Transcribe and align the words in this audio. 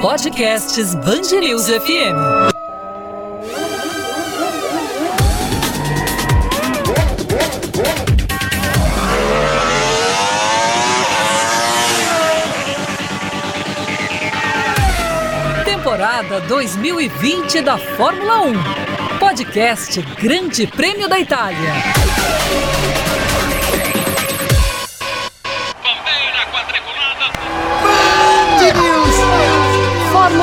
Podcasts 0.00 0.94
Bangerils 0.94 1.68
FM. 1.68 2.16
Temporada 15.64 16.40
2020 16.40 17.60
da 17.62 17.78
Fórmula 17.78 18.42
1. 18.42 19.18
Podcast 19.18 20.00
Grande 20.20 20.66
Prêmio 20.66 21.08
da 21.08 21.18
Itália. 21.18 21.72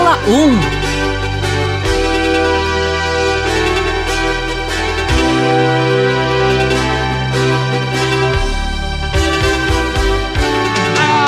Fórmula 0.03 0.19
1. 0.27 0.59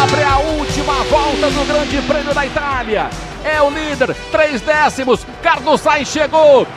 Abre 0.03 0.23
a 0.23 0.37
última 0.39 0.93
volta 1.03 1.49
do 1.49 1.65
Grande 1.65 2.01
Prêmio 2.01 2.33
da 2.33 2.45
Itália. 2.45 3.09
É 3.45 3.61
o 3.61 3.69
líder, 3.69 4.13
três 4.29 4.59
décimos. 4.59 5.25
Carlos 5.41 5.79
Sainz 5.79 6.09
chegou. 6.09 6.67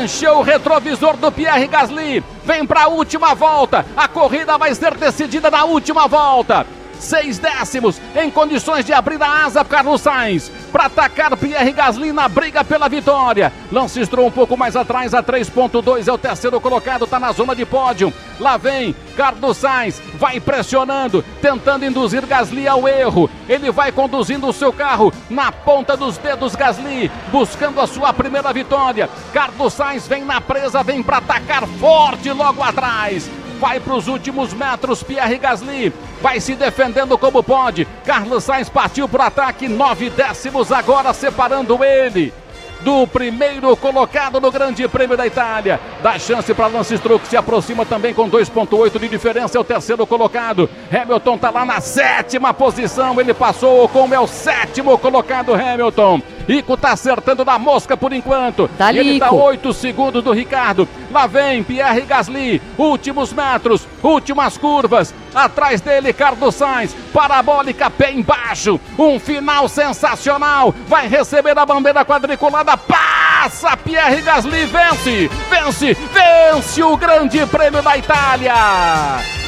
Encheu 0.00 0.38
o 0.38 0.42
retrovisor 0.42 1.16
do 1.16 1.32
Pierre 1.32 1.66
Gasly. 1.66 2.22
Vem 2.44 2.64
para 2.64 2.84
a 2.84 2.88
última 2.88 3.34
volta. 3.34 3.84
A 3.96 4.06
corrida 4.06 4.56
vai 4.56 4.72
ser 4.76 4.96
decidida 4.96 5.50
na 5.50 5.64
última 5.64 6.06
volta. 6.06 6.64
Seis 6.98 7.38
décimos 7.38 8.00
em 8.16 8.30
condições 8.30 8.84
de 8.84 8.92
abrir 8.92 9.22
a 9.22 9.44
asa 9.44 9.64
Carlos 9.64 10.00
Sainz. 10.00 10.50
Para 10.72 10.86
atacar 10.86 11.36
Pierre 11.36 11.72
Gasly 11.72 12.12
na 12.12 12.28
briga 12.28 12.64
pela 12.64 12.88
vitória. 12.88 13.52
Lance 13.70 14.04
Stroll 14.04 14.26
um 14.26 14.30
pouco 14.30 14.56
mais 14.56 14.76
atrás, 14.76 15.14
a 15.14 15.22
3.2 15.22 16.08
é 16.08 16.12
o 16.12 16.18
terceiro 16.18 16.60
colocado, 16.60 17.04
está 17.04 17.18
na 17.18 17.32
zona 17.32 17.54
de 17.54 17.64
pódio. 17.64 18.12
Lá 18.38 18.56
vem 18.56 18.94
Carlos 19.16 19.56
Sainz, 19.56 20.00
vai 20.14 20.40
pressionando, 20.40 21.24
tentando 21.40 21.84
induzir 21.84 22.26
Gasly 22.26 22.68
ao 22.68 22.86
erro. 22.86 23.30
Ele 23.48 23.70
vai 23.70 23.90
conduzindo 23.90 24.46
o 24.46 24.52
seu 24.52 24.72
carro 24.72 25.12
na 25.30 25.50
ponta 25.50 25.96
dos 25.96 26.18
dedos 26.18 26.54
Gasly, 26.54 27.10
buscando 27.32 27.80
a 27.80 27.86
sua 27.86 28.12
primeira 28.12 28.52
vitória. 28.52 29.08
Carlos 29.32 29.72
Sainz 29.72 30.06
vem 30.06 30.24
na 30.24 30.40
presa, 30.40 30.82
vem 30.82 31.02
para 31.02 31.18
atacar 31.18 31.66
forte 31.66 32.30
logo 32.30 32.62
atrás 32.62 33.28
vai 33.58 33.80
para 33.80 33.94
os 33.94 34.08
últimos 34.08 34.54
metros. 34.54 35.02
Pierre 35.02 35.36
Gasly 35.38 35.92
vai 36.22 36.40
se 36.40 36.54
defendendo 36.54 37.18
como 37.18 37.42
pode. 37.42 37.86
Carlos 38.04 38.44
Sainz 38.44 38.68
partiu 38.68 39.08
para 39.08 39.24
o 39.24 39.26
ataque, 39.26 39.68
nove 39.68 40.08
décimos 40.10 40.72
agora 40.72 41.12
separando 41.12 41.84
ele 41.84 42.32
do 42.80 43.06
primeiro 43.06 43.76
colocado 43.76 44.40
no 44.40 44.50
Grande 44.50 44.86
Prêmio 44.88 45.16
da 45.16 45.26
Itália. 45.26 45.80
Dá 46.02 46.18
chance 46.18 46.52
para 46.54 46.66
Lance 46.66 46.96
Stroll, 46.96 47.18
que 47.18 47.28
se 47.28 47.36
aproxima 47.36 47.84
também 47.84 48.14
com 48.14 48.30
2,8 48.30 48.98
de 48.98 49.08
diferença, 49.08 49.58
é 49.58 49.60
o 49.60 49.64
terceiro 49.64 50.06
colocado. 50.06 50.68
Hamilton 50.90 51.34
está 51.34 51.50
lá 51.50 51.64
na 51.64 51.80
sétima 51.80 52.54
posição, 52.54 53.20
ele 53.20 53.34
passou 53.34 53.88
como 53.88 54.14
é 54.14 54.20
o 54.20 54.26
sétimo 54.26 54.96
colocado 54.98 55.54
Hamilton. 55.54 56.22
Ico 56.48 56.74
está 56.74 56.92
acertando 56.92 57.44
na 57.44 57.58
mosca 57.58 57.96
por 57.96 58.12
enquanto. 58.12 58.68
Tá 58.78 58.90
ele 58.90 59.14
está 59.14 59.26
Ico. 59.26 59.36
8 59.36 59.72
segundos 59.74 60.24
do 60.24 60.32
Ricardo. 60.32 60.88
Lá 61.10 61.26
vem 61.26 61.62
Pierre 61.62 62.00
Gasly, 62.02 62.62
últimos 62.78 63.32
metros, 63.32 63.86
últimas 64.02 64.56
curvas. 64.56 65.14
Atrás 65.34 65.80
dele, 65.80 66.12
Carlos 66.12 66.54
Sainz, 66.54 66.94
parabólica, 67.12 67.90
pé 67.90 68.12
embaixo. 68.12 68.80
Um 68.98 69.20
final 69.20 69.68
sensacional. 69.68 70.74
Vai 70.86 71.06
receber 71.06 71.56
a 71.58 71.66
bandeira 71.66 72.04
quadriculada. 72.04 72.76
Passa 72.76 73.76
Pierre 73.76 74.22
Gasly, 74.22 74.64
vence, 74.64 75.30
vence, 75.50 75.94
vence 75.94 76.82
o 76.82 76.96
Grande 76.96 77.44
Prêmio 77.46 77.82
da 77.82 77.96
Itália. 77.98 78.54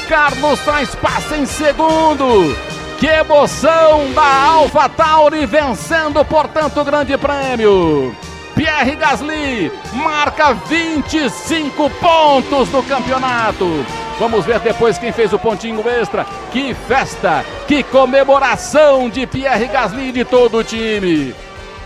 Carlos 0.07 0.59
Sainz 0.61 0.95
passa 0.97 1.37
em 1.37 1.47
segundo. 1.47 2.55
Que 3.01 3.07
emoção 3.07 4.13
da 4.13 4.45
Alpha 4.45 4.87
Tauri 4.87 5.47
vencendo, 5.47 6.23
portanto, 6.23 6.83
o 6.83 6.85
Grande 6.85 7.17
Prêmio. 7.17 8.15
Pierre 8.55 8.95
Gasly 8.95 9.73
marca 9.95 10.53
25 10.53 11.89
pontos 11.89 12.71
no 12.71 12.83
campeonato. 12.83 13.87
Vamos 14.19 14.45
ver 14.45 14.59
depois 14.59 14.99
quem 14.99 15.13
fez 15.13 15.33
o 15.33 15.39
pontinho 15.39 15.83
extra. 15.89 16.27
Que 16.53 16.75
festa, 16.75 17.43
que 17.67 17.83
comemoração 17.83 19.09
de 19.09 19.27
Pierre 19.27 19.69
Gasly 19.69 20.11
e 20.11 20.13
de 20.13 20.25
todo 20.27 20.59
o 20.59 20.65
time. 20.65 21.35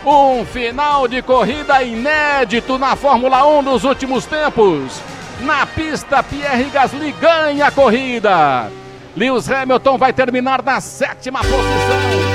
Um 0.05 0.45
final 0.45 1.07
de 1.07 1.23
corrida 1.23 1.81
inédito 1.81 2.77
na 2.77 2.97
Fórmula 2.97 3.47
1 3.47 3.63
dos 3.63 3.85
últimos 3.85 4.27
tempos. 4.27 5.01
Na 5.43 5.65
pista, 5.65 6.25
Pierre 6.25 6.65
Gasly 6.71 7.13
ganha 7.13 7.67
a 7.67 7.71
corrida. 7.71 8.69
Lewis 9.17 9.49
Hamilton 9.49 9.97
vai 9.97 10.13
terminar 10.13 10.63
na 10.63 10.81
sétima 10.81 11.41
posição. 11.41 12.35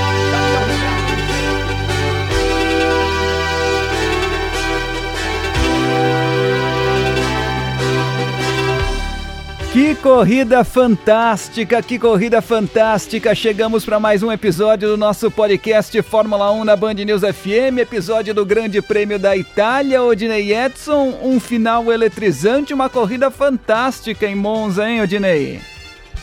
Que 9.74 9.94
corrida 9.96 10.64
fantástica, 10.64 11.82
que 11.82 12.00
corrida 12.00 12.42
fantástica. 12.42 13.36
Chegamos 13.36 13.86
para 13.86 14.00
mais 14.00 14.24
um 14.24 14.32
episódio 14.32 14.90
do 14.90 14.98
nosso 14.98 15.30
podcast 15.30 16.02
Fórmula 16.02 16.52
1 16.52 16.64
na 16.64 16.76
Band 16.76 16.96
News 16.96 17.22
FM, 17.22 17.78
episódio 17.80 18.34
do 18.34 18.46
Grande 18.46 18.82
Prêmio 18.82 19.20
da 19.20 19.38
Itália, 19.38 20.02
Odinei 20.02 20.56
Edson, 20.56 21.20
um 21.22 21.40
final 21.40 21.92
eletrizante, 21.92 22.74
uma 22.74 22.90
corrida 22.90 23.30
fantástica 23.30 24.26
em 24.26 24.36
Monza, 24.36 24.90
hein, 24.90 25.02
Odinei? 25.02 25.62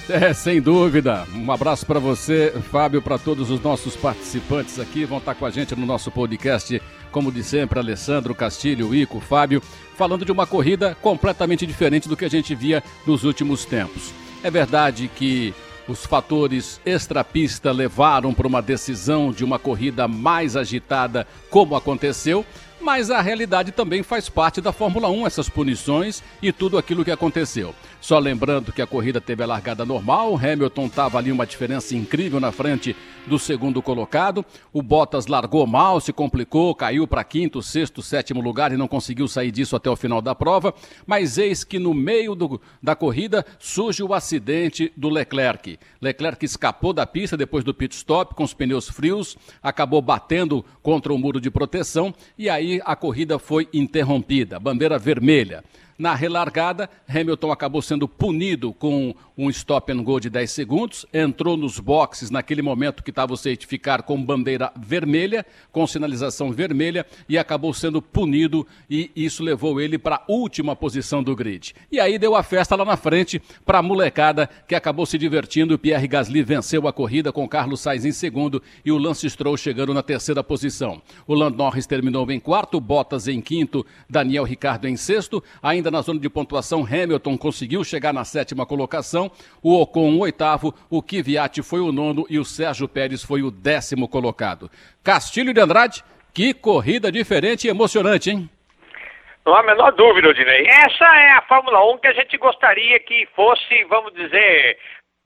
É, 0.08 0.32
sem 0.32 0.60
dúvida. 0.60 1.26
Um 1.34 1.50
abraço 1.50 1.84
para 1.84 1.98
você, 1.98 2.54
Fábio, 2.70 3.02
para 3.02 3.18
todos 3.18 3.50
os 3.50 3.60
nossos 3.60 3.96
participantes 3.96 4.78
aqui. 4.78 5.04
Vão 5.04 5.18
estar 5.18 5.34
com 5.34 5.44
a 5.44 5.50
gente 5.50 5.74
no 5.74 5.84
nosso 5.84 6.12
podcast, 6.12 6.80
como 7.10 7.32
de 7.32 7.42
sempre, 7.42 7.80
Alessandro, 7.80 8.32
Castilho, 8.32 8.94
Ico, 8.94 9.18
Fábio, 9.18 9.60
falando 9.96 10.24
de 10.24 10.30
uma 10.30 10.46
corrida 10.46 10.96
completamente 11.02 11.66
diferente 11.66 12.08
do 12.08 12.16
que 12.16 12.24
a 12.24 12.30
gente 12.30 12.54
via 12.54 12.84
nos 13.04 13.24
últimos 13.24 13.64
tempos. 13.64 14.12
É 14.44 14.50
verdade 14.50 15.10
que 15.12 15.52
os 15.88 16.06
fatores 16.06 16.80
extrapista 16.86 17.72
levaram 17.72 18.32
para 18.32 18.46
uma 18.46 18.62
decisão 18.62 19.32
de 19.32 19.44
uma 19.44 19.58
corrida 19.58 20.06
mais 20.06 20.56
agitada, 20.56 21.26
como 21.50 21.74
aconteceu, 21.74 22.44
mas 22.80 23.10
a 23.10 23.20
realidade 23.20 23.72
também 23.72 24.02
faz 24.02 24.28
parte 24.28 24.60
da 24.60 24.72
Fórmula 24.72 25.08
1, 25.08 25.26
essas 25.26 25.48
punições 25.48 26.22
e 26.40 26.52
tudo 26.52 26.78
aquilo 26.78 27.04
que 27.04 27.10
aconteceu. 27.10 27.74
Só 28.06 28.20
lembrando 28.20 28.72
que 28.72 28.80
a 28.80 28.86
corrida 28.86 29.20
teve 29.20 29.42
a 29.42 29.46
largada 29.46 29.84
normal, 29.84 30.36
Hamilton 30.36 30.86
estava 30.86 31.18
ali 31.18 31.32
uma 31.32 31.44
diferença 31.44 31.92
incrível 31.96 32.38
na 32.38 32.52
frente 32.52 32.94
do 33.26 33.36
segundo 33.36 33.82
colocado, 33.82 34.46
o 34.72 34.80
Bottas 34.80 35.26
largou 35.26 35.66
mal, 35.66 36.00
se 36.00 36.12
complicou, 36.12 36.72
caiu 36.72 37.04
para 37.08 37.24
quinto, 37.24 37.60
sexto, 37.60 38.00
sétimo 38.02 38.40
lugar 38.40 38.70
e 38.70 38.76
não 38.76 38.86
conseguiu 38.86 39.26
sair 39.26 39.50
disso 39.50 39.74
até 39.74 39.90
o 39.90 39.96
final 39.96 40.22
da 40.22 40.36
prova, 40.36 40.72
mas 41.04 41.36
eis 41.36 41.64
que 41.64 41.80
no 41.80 41.92
meio 41.92 42.36
do, 42.36 42.60
da 42.80 42.94
corrida 42.94 43.44
surge 43.58 44.04
o 44.04 44.14
acidente 44.14 44.92
do 44.96 45.08
Leclerc. 45.08 45.76
Leclerc 46.00 46.44
escapou 46.44 46.92
da 46.92 47.06
pista 47.08 47.36
depois 47.36 47.64
do 47.64 47.74
pit 47.74 47.92
stop 47.92 48.36
com 48.36 48.44
os 48.44 48.54
pneus 48.54 48.88
frios, 48.88 49.36
acabou 49.60 50.00
batendo 50.00 50.64
contra 50.80 51.12
o 51.12 51.18
muro 51.18 51.40
de 51.40 51.50
proteção 51.50 52.14
e 52.38 52.48
aí 52.48 52.80
a 52.84 52.94
corrida 52.94 53.36
foi 53.36 53.68
interrompida, 53.74 54.60
bandeira 54.60 54.96
vermelha. 54.96 55.64
Na 55.98 56.14
relargada, 56.14 56.90
Hamilton 57.08 57.50
acabou 57.50 57.80
sendo 57.80 58.06
punido 58.06 58.72
com 58.72 59.14
um 59.36 59.50
stop 59.50 59.92
and 59.92 60.02
go 60.02 60.18
de 60.18 60.30
10 60.30 60.50
segundos, 60.50 61.06
entrou 61.12 61.56
nos 61.56 61.78
boxes 61.78 62.30
naquele 62.30 62.62
momento 62.62 63.02
que 63.02 63.10
estava 63.10 63.34
o 63.34 63.36
safety 63.36 63.78
car 63.78 64.02
com 64.02 64.22
bandeira 64.22 64.72
vermelha, 64.76 65.44
com 65.70 65.86
sinalização 65.86 66.50
vermelha, 66.50 67.04
e 67.28 67.36
acabou 67.36 67.74
sendo 67.74 68.00
punido, 68.00 68.66
e 68.88 69.10
isso 69.14 69.42
levou 69.42 69.80
ele 69.80 69.98
para 69.98 70.16
a 70.16 70.22
última 70.26 70.74
posição 70.74 71.22
do 71.22 71.36
grid. 71.36 71.74
E 71.92 72.00
aí 72.00 72.18
deu 72.18 72.34
a 72.34 72.42
festa 72.42 72.74
lá 72.76 72.84
na 72.84 72.96
frente 72.96 73.40
para 73.64 73.78
a 73.78 73.82
molecada 73.82 74.48
que 74.66 74.74
acabou 74.74 75.04
se 75.04 75.18
divertindo. 75.18 75.78
Pierre 75.78 76.08
Gasly 76.08 76.42
venceu 76.42 76.88
a 76.88 76.92
corrida 76.92 77.30
com 77.30 77.46
Carlos 77.48 77.80
Sainz 77.80 78.04
em 78.04 78.12
segundo 78.12 78.62
e 78.84 78.92
o 78.92 78.98
Lance 78.98 79.28
Stroll 79.28 79.56
chegando 79.56 79.92
na 79.92 80.02
terceira 80.02 80.42
posição. 80.42 81.02
O 81.26 81.34
Lando 81.34 81.58
Norris 81.58 81.86
terminou 81.86 82.30
em 82.30 82.40
quarto, 82.40 82.80
Bottas 82.80 83.28
em 83.28 83.40
quinto, 83.40 83.84
Daniel 84.08 84.44
Ricardo 84.44 84.88
em 84.88 84.96
sexto, 84.96 85.42
ainda 85.62 85.85
na 85.90 86.00
zona 86.00 86.20
de 86.20 86.28
pontuação, 86.28 86.84
Hamilton 86.84 87.36
conseguiu 87.36 87.82
chegar 87.84 88.12
na 88.12 88.24
sétima 88.24 88.66
colocação, 88.66 89.30
o 89.62 89.80
Ocon 89.80 90.14
o 90.14 90.20
oitavo, 90.20 90.74
o 90.90 91.02
Kvyat 91.02 91.62
foi 91.62 91.80
o 91.80 91.92
nono 91.92 92.26
e 92.28 92.38
o 92.38 92.44
Sérgio 92.44 92.88
Pérez 92.88 93.22
foi 93.22 93.42
o 93.42 93.50
décimo 93.50 94.08
colocado. 94.08 94.70
Castilho 95.02 95.52
de 95.52 95.60
Andrade, 95.60 96.04
que 96.34 96.52
corrida 96.52 97.10
diferente 97.10 97.66
e 97.66 97.70
emocionante, 97.70 98.30
hein? 98.30 98.50
Não 99.46 99.54
há 99.54 99.60
a 99.60 99.62
menor 99.62 99.92
dúvida, 99.92 100.28
Odinei. 100.28 100.66
Essa 100.66 101.04
é 101.04 101.30
a 101.32 101.42
Fórmula 101.42 101.84
1 101.94 101.98
que 101.98 102.08
a 102.08 102.12
gente 102.12 102.36
gostaria 102.36 102.98
que 102.98 103.28
fosse, 103.34 103.84
vamos 103.84 104.12
dizer, 104.12 104.76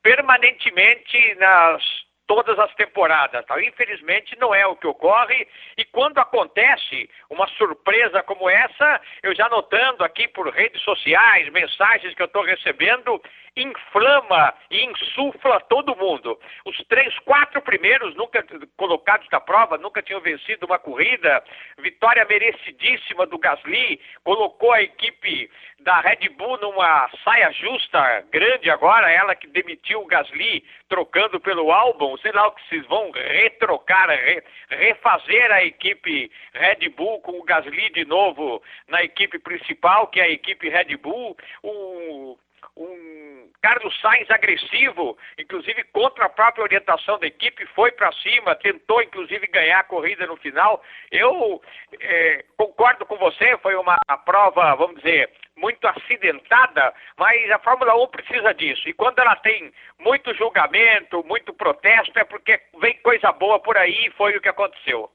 permanentemente 0.03 1.35
nas 1.39 1.83
todas 2.31 2.57
as 2.61 2.73
temporadas. 2.77 3.45
Tá? 3.45 3.61
Infelizmente 3.61 4.39
não 4.39 4.55
é 4.55 4.65
o 4.65 4.77
que 4.77 4.87
ocorre 4.87 5.49
e 5.77 5.85
quando 5.85 6.19
acontece 6.19 7.11
uma 7.29 7.49
surpresa 7.49 8.23
como 8.23 8.49
essa, 8.49 9.01
eu 9.21 9.35
já 9.35 9.49
notando 9.49 10.05
aqui 10.05 10.29
por 10.29 10.49
redes 10.49 10.81
sociais, 10.83 11.51
mensagens 11.51 12.15
que 12.15 12.23
eu 12.23 12.27
estou 12.27 12.45
recebendo, 12.45 13.21
inflama 13.57 14.55
e 14.71 14.85
insufla 14.85 15.61
todo 15.69 15.97
mundo. 15.97 16.39
Os 16.65 16.77
três, 16.89 17.17
quatro 17.21 17.61
primeiros 17.63 18.15
nunca 18.15 18.45
colocados 18.77 19.29
da 19.29 19.41
prova, 19.41 19.79
nunca 19.79 20.03
tinham 20.03 20.21
vencido 20.21 20.67
uma 20.67 20.79
corrida. 20.79 21.43
Vitória 21.79 22.25
merecidíssima 22.25 23.27
do 23.27 23.39
Gasly, 23.39 24.01
colocou 24.25 24.73
a 24.73 24.83
equipe 24.83 25.51
da 25.81 26.01
Red 26.01 26.29
Bull 26.31 26.59
numa 26.59 27.11
saia 27.25 27.51
justa 27.53 28.25
grande 28.31 28.71
agora, 28.71 29.11
ela 29.11 29.35
que 29.35 29.47
demitiu 29.47 30.03
o 30.03 30.07
Gasly, 30.07 30.65
trocando 30.89 31.41
pelo 31.41 31.73
álbum, 31.73 32.17
sei 32.19 32.33
lá 32.33 32.49
o 32.49 32.53
que 32.53 32.69
vocês 32.69 32.87
vão 32.87 33.11
retrocar, 33.11 34.09
re, 34.09 34.43
refazer 34.69 35.51
a 35.51 35.65
equipe 35.65 36.31
Red 36.53 36.89
Bull 36.91 37.21
com 37.21 37.39
o 37.39 37.45
Gasly 37.45 37.91
de 37.91 38.05
novo 38.05 38.63
na 38.89 39.03
equipe 39.03 39.39
principal, 39.39 40.07
que 40.09 40.21
é 40.21 40.25
a 40.25 40.31
equipe 40.31 40.69
Red 40.69 40.97
Bull. 40.97 41.37
O 41.63 42.39
um 42.77 43.51
Carlos 43.63 43.99
Sainz 44.01 44.31
agressivo, 44.31 45.19
inclusive 45.39 45.85
contra 45.93 46.27
a 46.27 46.31
própria 46.31 46.63
orientação 46.63 47.19
da 47.19 47.27
equipe, 47.27 47.67
foi 47.75 47.93
para 47.93 48.13
cima, 48.13 48.55
tentou 48.55 49.03
inclusive 49.03 49.47
ganhar 49.49 49.81
a 49.81 49.85
corrida 49.85 50.27
no 50.27 50.37
final. 50.37 50.83
Eu 51.11 51.61
é, 52.01 52.45
concordo 52.57 53.05
com 53.05 53.17
você, 53.17 53.57
foi 53.59 53.75
uma 53.75 53.99
prova, 54.25 54.75
vamos 54.77 54.97
dizer, 54.97 55.31
muito 55.57 55.87
acidentada, 55.87 56.95
mas 57.19 57.51
a 57.51 57.59
Fórmula 57.59 57.95
1 58.03 58.07
precisa 58.09 58.55
disso. 58.55 58.89
E 58.89 58.95
quando 58.95 59.19
ela 59.19 59.37
tem 59.37 59.73
muito 59.99 60.35
julgamento, 60.35 61.23
muito 61.25 61.53
protesto, 61.53 62.19
é 62.19 62.25
porque 62.25 62.61
vem 62.81 62.97
coisa 63.03 63.31
boa 63.33 63.59
por 63.61 63.77
aí 63.77 64.07
e 64.07 64.11
foi 64.13 64.37
o 64.37 64.41
que 64.41 64.49
aconteceu. 64.49 65.11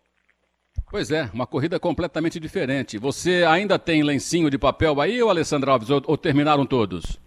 Pois 0.95 1.11
é, 1.11 1.29
uma 1.33 1.45
corrida 1.45 1.77
completamente 1.77 2.39
diferente. 2.39 2.97
Você 2.97 3.43
ainda 3.43 3.77
tem 3.77 4.01
lencinho 4.01 4.49
de 4.49 4.57
papel 4.57 5.01
aí, 5.01 5.21
ou 5.21 5.29
Alessandro 5.29 5.69
Alves, 5.69 5.89
ou, 5.89 6.01
ou 6.07 6.17
terminaram 6.17 6.65
todos? 6.65 7.19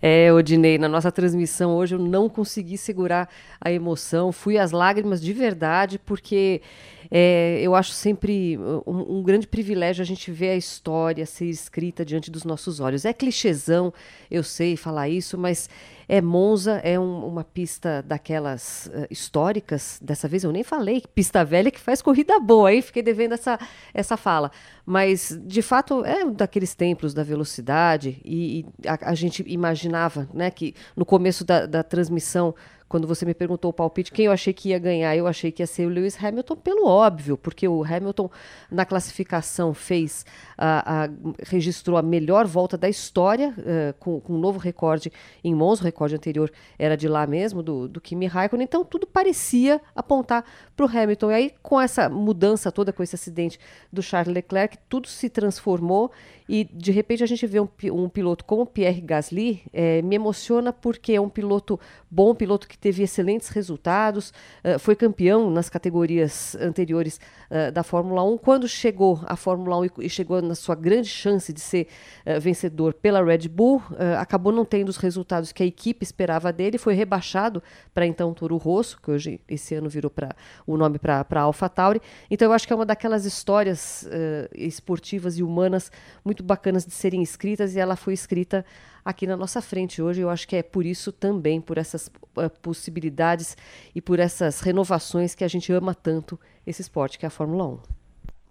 É, 0.00 0.32
Odinei, 0.32 0.78
na 0.78 0.88
nossa 0.88 1.10
transmissão 1.10 1.74
hoje 1.74 1.96
eu 1.96 1.98
não 1.98 2.28
consegui 2.28 2.78
segurar 2.78 3.28
a 3.60 3.72
emoção, 3.72 4.30
fui 4.30 4.58
às 4.58 4.70
lágrimas 4.70 5.20
de 5.20 5.32
verdade, 5.32 5.98
porque 5.98 6.62
é, 7.10 7.60
eu 7.60 7.74
acho 7.74 7.90
sempre 7.90 8.56
um, 8.86 9.18
um, 9.18 9.22
grande 9.22 9.46
privilégio 9.46 10.00
a 10.00 10.06
gente 10.06 10.30
ver 10.30 10.50
a 10.50 10.56
história 10.56 11.26
ser 11.26 11.46
escrita 11.46 12.04
diante 12.04 12.30
dos 12.30 12.44
nossos 12.44 12.78
olhos. 12.78 13.04
É 13.04 13.12
clichêzão, 13.12 13.92
eu 14.30 14.44
sei 14.44 14.76
falar 14.76 15.08
isso, 15.08 15.36
mas 15.36 15.68
é 16.08 16.20
Monza, 16.20 16.80
é 16.84 16.98
um, 16.98 17.26
uma 17.26 17.42
pista 17.42 18.02
daquelas 18.02 18.86
uh, 18.86 19.06
históricas. 19.10 19.98
Dessa 20.00 20.28
vez 20.28 20.44
eu 20.44 20.52
nem 20.52 20.62
falei, 20.62 21.02
pista 21.12 21.44
velha 21.44 21.70
que 21.70 21.80
faz 21.80 22.00
corrida 22.00 22.38
boa, 22.38 22.68
aí 22.68 22.80
fiquei 22.80 23.02
devendo 23.02 23.34
essa, 23.34 23.58
essa 23.92 24.16
fala. 24.16 24.52
Mas, 24.86 25.36
de 25.44 25.62
fato, 25.62 26.04
é 26.04 26.24
um 26.24 26.32
daqueles 26.32 26.74
templos 26.74 27.12
da 27.12 27.24
velocidade, 27.24 28.20
e, 28.24 28.60
e 28.60 28.88
a, 28.88 29.10
a, 29.10 29.14
gente 29.14 29.44
imaginava 29.46 30.28
né, 30.32 30.50
que 30.50 30.74
no 30.96 31.04
começo 31.04 31.44
da, 31.44 31.66
da 31.66 31.82
transmissão 31.82 32.54
quando 32.90 33.06
você 33.06 33.24
me 33.24 33.32
perguntou 33.32 33.70
o 33.70 33.72
palpite, 33.72 34.10
quem 34.10 34.26
eu 34.26 34.32
achei 34.32 34.52
que 34.52 34.70
ia 34.70 34.78
ganhar, 34.80 35.16
eu 35.16 35.28
achei 35.28 35.52
que 35.52 35.62
ia 35.62 35.66
ser 35.66 35.86
o 35.86 35.88
Lewis 35.88 36.22
Hamilton, 36.22 36.56
pelo 36.56 36.88
óbvio, 36.88 37.38
porque 37.38 37.68
o 37.68 37.84
Hamilton 37.84 38.28
na 38.68 38.84
classificação 38.84 39.72
fez, 39.72 40.26
a, 40.58 41.04
a 41.04 41.10
registrou 41.46 41.96
a 41.96 42.02
melhor 42.02 42.48
volta 42.48 42.76
da 42.76 42.88
história, 42.88 43.54
uh, 43.56 43.94
com, 44.00 44.20
com, 44.20 44.34
um 44.34 44.38
novo 44.38 44.58
recorde 44.58 45.12
em 45.44 45.54
Monza, 45.54 45.82
o 45.82 45.84
recorde 45.84 46.16
anterior 46.16 46.50
era 46.76 46.96
de 46.96 47.06
lá 47.06 47.28
mesmo, 47.28 47.62
do, 47.62 47.86
do 47.86 48.00
Kimi 48.00 48.26
Raikkonen, 48.26 48.64
então 48.64 48.84
tudo 48.84 49.06
parecia 49.06 49.80
apontar 49.94 50.44
para 50.74 50.84
o 50.84 50.88
Hamilton. 50.88 51.30
E 51.30 51.34
aí, 51.34 51.54
com 51.62 51.80
essa 51.80 52.08
mudança 52.08 52.72
toda, 52.72 52.92
com 52.92 53.04
esse 53.04 53.14
acidente 53.14 53.56
do 53.92 54.02
Charles 54.02 54.34
Leclerc, 54.34 54.76
tudo 54.88 55.06
se 55.06 55.30
transformou 55.30 56.10
e 56.52 56.64
de 56.64 56.90
repente 56.90 57.22
a 57.22 57.26
gente 57.26 57.46
vê 57.46 57.60
um, 57.60 57.68
um 57.92 58.08
piloto 58.08 58.44
como 58.44 58.66
Pierre 58.66 59.00
Gasly, 59.00 59.62
é, 59.72 60.02
me 60.02 60.16
emociona 60.16 60.72
porque 60.72 61.12
é 61.12 61.20
um 61.20 61.28
piloto 61.28 61.78
bom, 62.10 62.32
um 62.32 62.34
piloto 62.34 62.66
que 62.66 62.76
teve 62.76 63.04
excelentes 63.04 63.50
resultados, 63.50 64.32
uh, 64.64 64.76
foi 64.80 64.96
campeão 64.96 65.48
nas 65.48 65.70
categorias 65.70 66.56
anteriores 66.56 67.20
uh, 67.50 67.70
da 67.70 67.84
Fórmula 67.84 68.24
1. 68.24 68.38
Quando 68.38 68.66
chegou 68.66 69.20
à 69.26 69.36
Fórmula 69.36 69.78
1 69.78 69.84
e, 69.84 69.90
e 70.00 70.10
chegou 70.10 70.42
na 70.42 70.56
sua 70.56 70.74
grande 70.74 71.06
chance 71.06 71.52
de 71.52 71.60
ser 71.60 71.86
uh, 72.26 72.40
vencedor 72.40 72.94
pela 72.94 73.22
Red 73.22 73.48
Bull, 73.48 73.80
acabou 74.18 74.52
não 74.52 74.64
tendo 74.64 74.88
os 74.88 74.96
resultados 74.96 75.52
que 75.52 75.62
a 75.62 75.66
equipe 75.66 76.02
esperava 76.02 76.52
dele, 76.52 76.78
foi 76.78 76.94
rebaixado 76.94 77.62
para 77.94 78.06
então 78.06 78.34
Toro 78.34 78.56
Rosso, 78.56 79.00
que 79.00 79.10
hoje 79.10 79.40
esse 79.48 79.74
ano 79.74 79.88
virou 79.88 80.10
para 80.10 80.34
o 80.66 80.76
nome 80.76 80.98
para 80.98 81.42
AlphaTauri. 81.42 82.00
Então 82.30 82.48
eu 82.48 82.52
acho 82.52 82.66
que 82.66 82.72
é 82.72 82.76
uma 82.76 82.86
daquelas 82.86 83.24
histórias 83.24 84.08
esportivas 84.54 85.38
e 85.38 85.42
humanas 85.42 85.92
muito 86.24 86.39
muito 86.40 86.44
bacanas 86.44 86.86
de 86.86 86.92
serem 86.92 87.22
escritas 87.22 87.76
e 87.76 87.78
ela 87.78 87.96
foi 87.96 88.14
escrita 88.14 88.64
aqui 89.04 89.26
na 89.26 89.36
nossa 89.36 89.60
frente 89.60 90.00
hoje. 90.00 90.22
Eu 90.22 90.30
acho 90.30 90.48
que 90.48 90.56
é 90.56 90.62
por 90.62 90.86
isso 90.86 91.12
também, 91.12 91.60
por 91.60 91.76
essas 91.78 92.08
uh, 92.08 92.50
possibilidades 92.62 93.56
e 93.94 94.00
por 94.00 94.18
essas 94.18 94.60
renovações 94.60 95.34
que 95.34 95.44
a 95.44 95.48
gente 95.48 95.70
ama 95.72 95.94
tanto 95.94 96.40
esse 96.66 96.80
esporte 96.80 97.18
que 97.18 97.26
é 97.26 97.28
a 97.28 97.30
Fórmula 97.30 97.66
1. 97.66 97.78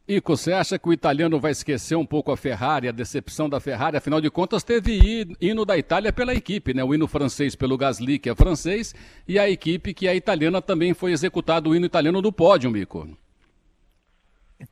Ico, 0.07 0.35
você 0.35 0.53
acha 0.53 0.79
que 0.79 0.89
o 0.89 0.93
italiano 0.93 1.39
vai 1.39 1.51
esquecer 1.51 1.95
um 1.95 2.05
pouco 2.05 2.31
a 2.31 2.37
Ferrari, 2.37 2.87
a 2.87 2.91
decepção 2.91 3.47
da 3.47 3.59
Ferrari? 3.59 3.97
Afinal 3.97 4.19
de 4.19 4.29
contas, 4.31 4.63
teve 4.63 5.27
hino 5.39 5.63
da 5.63 5.77
Itália 5.77 6.11
pela 6.11 6.33
equipe, 6.33 6.73
né? 6.73 6.83
O 6.83 6.95
hino 6.95 7.07
francês 7.07 7.55
pelo 7.55 7.77
Gasly, 7.77 8.17
que 8.17 8.27
é 8.27 8.35
francês, 8.35 8.95
e 9.27 9.37
a 9.37 9.47
equipe 9.47 9.93
que 9.93 10.07
é 10.07 10.15
italiana 10.15 10.63
também 10.63 10.95
foi 10.95 11.11
executado 11.11 11.69
o 11.69 11.75
hino 11.75 11.85
italiano 11.85 12.23
do 12.23 12.31
pódio, 12.31 12.71
Mico. 12.71 13.07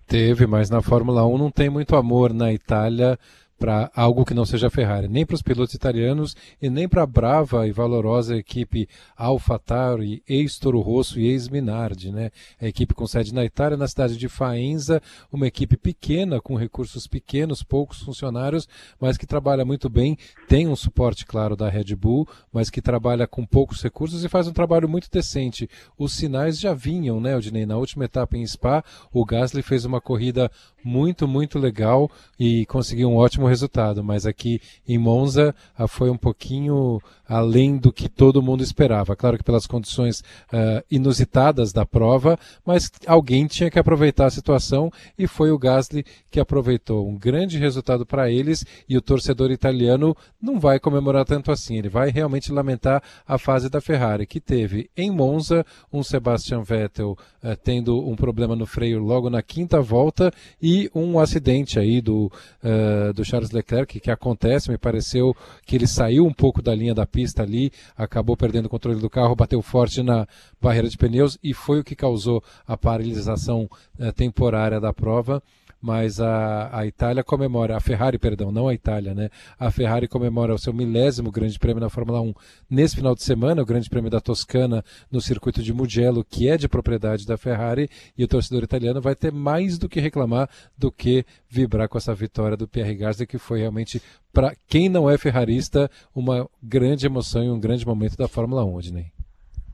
Teve, 0.06 0.45
mas 0.45 0.69
na 0.69 0.81
Fórmula 0.81 1.25
1 1.25 1.38
não 1.38 1.51
tem 1.51 1.69
muito 1.69 1.95
amor 1.95 2.34
na 2.34 2.51
Itália 2.51 3.18
para 3.57 3.92
algo 3.95 4.24
que 4.24 4.33
não 4.33 4.45
seja 4.45 4.69
Ferrari, 4.69 5.07
nem 5.07 5.25
para 5.25 5.36
os 5.36 5.42
pilotos 5.42 5.74
italianos 5.74 6.36
e 6.62 6.69
nem 6.69 6.88
para 6.88 7.04
a 7.04 7.07
brava 7.07 7.68
e 7.68 7.71
valorosa 7.71 8.38
equipe 8.38 8.88
AlphaTauri, 9.15 10.24
ex-Toro 10.27 10.80
Rosso 10.80 11.19
e 11.19 11.27
ex-Minardi, 11.27 12.12
né? 12.12 12.30
A 12.62 12.68
equipe 12.68 12.94
com 12.94 13.07
sede 13.07 13.33
na 13.33 13.44
Itália, 13.44 13.77
na 13.77 13.88
cidade 13.88 14.18
de 14.18 14.30
Faenza, 14.30 15.01
uma 15.31 15.48
equipe 15.48 15.75
pequena, 15.75 16.39
com 16.39 16.56
recursos 16.56 17.07
pequenos, 17.07 17.63
poucos 17.63 18.01
funcionários, 18.01 18.68
mas 19.00 19.18
que 19.18 19.25
trabalha 19.25 19.65
muito 19.65 19.89
bem, 19.89 20.18
tem 20.48 20.68
um 20.68 20.75
suporte, 20.75 21.25
claro, 21.25 21.56
da 21.56 21.69
Red 21.69 21.95
Bull, 21.95 22.27
mas 22.51 22.69
que 22.69 22.81
trabalha 22.81 23.27
com 23.27 23.45
poucos 23.45 23.81
recursos 23.81 24.24
e 24.24 24.30
faz 24.30 24.48
um 24.48 24.54
trabalho 24.54 24.88
muito 24.88 25.09
decente. 25.09 25.69
Os 25.97 26.14
sinais 26.14 26.59
já 26.59 26.73
vinham, 26.73 27.19
né, 27.19 27.35
Odinei? 27.35 27.66
Na 27.66 27.78
última 27.78 28.06
etapa 28.06 28.37
em 28.37 28.45
Spa, 28.45 28.83
o 29.11 29.26
Gasly 29.26 29.61
fez 29.61 29.85
uma 29.85 29.99
corrida 29.99 30.52
muito, 30.87 31.27
muito 31.27 31.59
legal 31.59 32.09
e 32.39 32.65
conseguiu 32.65 33.09
um 33.09 33.17
ótimo 33.17 33.45
resultado, 33.45 34.01
mas 34.01 34.25
aqui 34.25 34.61
em 34.87 34.97
Monza 34.97 35.53
ah, 35.77 35.87
foi 35.87 36.09
um 36.09 36.17
pouquinho 36.17 37.01
além 37.27 37.77
do 37.77 37.91
que 37.91 38.07
todo 38.07 38.41
mundo 38.41 38.63
esperava. 38.63 39.15
Claro 39.15 39.37
que 39.37 39.44
pelas 39.44 39.67
condições 39.67 40.21
uh, 40.21 40.81
inusitadas 40.89 41.73
da 41.73 41.85
prova, 41.85 42.39
mas 42.65 42.89
alguém 43.06 43.45
tinha 43.47 43.69
que 43.69 43.77
aproveitar 43.77 44.27
a 44.27 44.31
situação 44.31 44.89
e 45.19 45.27
foi 45.27 45.51
o 45.51 45.59
Gasly 45.59 46.06
que 46.31 46.39
aproveitou. 46.39 47.06
Um 47.06 47.17
grande 47.17 47.57
resultado 47.57 48.06
para 48.06 48.31
eles 48.31 48.65
e 48.87 48.95
o 48.95 49.01
torcedor 49.01 49.51
italiano 49.51 50.15
não 50.41 50.57
vai 50.57 50.79
comemorar 50.79 51.25
tanto 51.25 51.51
assim. 51.51 51.77
Ele 51.77 51.89
vai 51.89 52.09
realmente 52.11 52.51
lamentar 52.51 53.03
a 53.27 53.37
fase 53.37 53.69
da 53.69 53.81
Ferrari, 53.81 54.25
que 54.25 54.39
teve 54.39 54.89
em 54.95 55.11
Monza 55.11 55.65
um 55.91 56.01
Sebastian 56.01 56.61
Vettel 56.61 57.17
uh, 57.44 57.57
tendo 57.61 58.07
um 58.07 58.15
problema 58.15 58.56
no 58.56 58.65
freio 58.65 58.99
logo 58.99 59.29
na 59.29 59.41
quinta 59.41 59.81
volta 59.81 60.31
e 60.61 60.77
um 60.94 61.19
acidente 61.19 61.80
aí 61.80 62.02
do, 62.02 62.31
uh, 62.64 63.14
do 63.14 63.24
Charles 63.24 63.52
Leclerc 63.52 64.00
que 64.00 64.12
acontece. 64.12 64.69
Me 64.69 64.78
pareceu 64.78 65.36
que 65.66 65.76
ele 65.76 65.88
saiu 65.88 66.26
um 66.26 66.34
pouco 66.34 66.62
da 66.62 66.74
linha 66.74 66.94
da 66.94 67.06
pista 67.06 67.44
ali, 67.44 67.72
acabou 67.96 68.36
perdendo 68.36 68.66
o 68.66 68.69
controle 68.69 69.00
do 69.00 69.10
carro, 69.10 69.36
bateu 69.36 69.62
forte 69.62 70.02
na 70.02 70.28
barreira 70.62 70.90
de 70.90 70.98
pneus 70.98 71.38
e 71.44 71.54
foi 71.54 71.80
o 71.80 71.84
que 71.84 71.96
causou 71.96 72.44
a 72.66 72.78
paralisação 72.78 73.69
eh, 74.00 74.12
temporária 74.12 74.80
da 74.80 74.94
prova 74.94 75.42
mas 75.87 76.19
a, 76.19 76.69
a 76.79 76.85
Itália 76.85 77.23
comemora, 77.23 77.77
a 77.77 77.79
Ferrari, 77.79 78.19
perdão, 78.19 78.51
não 78.51 78.67
a 78.67 78.73
Itália, 78.73 79.13
né? 79.15 79.29
A 79.57 79.71
Ferrari 79.71 80.06
comemora 80.06 80.53
o 80.53 80.57
seu 80.57 80.73
milésimo 80.73 81.31
grande 81.31 81.57
prêmio 81.57 81.79
na 81.79 81.89
Fórmula 81.89 82.19
1 82.19 82.33
nesse 82.69 82.97
final 82.97 83.15
de 83.15 83.23
semana, 83.23 83.61
o 83.61 83.65
grande 83.65 83.89
prêmio 83.89 84.11
da 84.11 84.19
Toscana 84.19 84.83
no 85.09 85.21
circuito 85.21 85.63
de 85.63 85.73
Mugello, 85.73 86.25
que 86.25 86.49
é 86.49 86.57
de 86.57 86.67
propriedade 86.67 87.25
da 87.25 87.37
Ferrari, 87.37 87.89
e 88.17 88.23
o 88.25 88.27
torcedor 88.27 88.63
italiano 88.63 88.99
vai 88.99 89.15
ter 89.15 89.31
mais 89.31 89.77
do 89.77 89.87
que 89.87 90.01
reclamar 90.01 90.49
do 90.77 90.91
que 90.91 91.25
vibrar 91.47 91.87
com 91.87 91.97
essa 91.97 92.13
vitória 92.13 92.57
do 92.57 92.67
Pierre 92.67 92.94
Gasly, 92.94 93.25
que 93.25 93.37
foi 93.37 93.59
realmente, 93.59 94.01
para 94.33 94.53
quem 94.67 94.89
não 94.89 95.09
é 95.09 95.17
ferrarista, 95.17 95.89
uma 96.13 96.49
grande 96.61 97.06
emoção 97.06 97.45
e 97.45 97.49
um 97.49 97.61
grande 97.61 97.87
momento 97.87 98.17
da 98.17 98.27
Fórmula 98.27 98.65
1, 98.65 98.75
Odinei. 98.75 99.06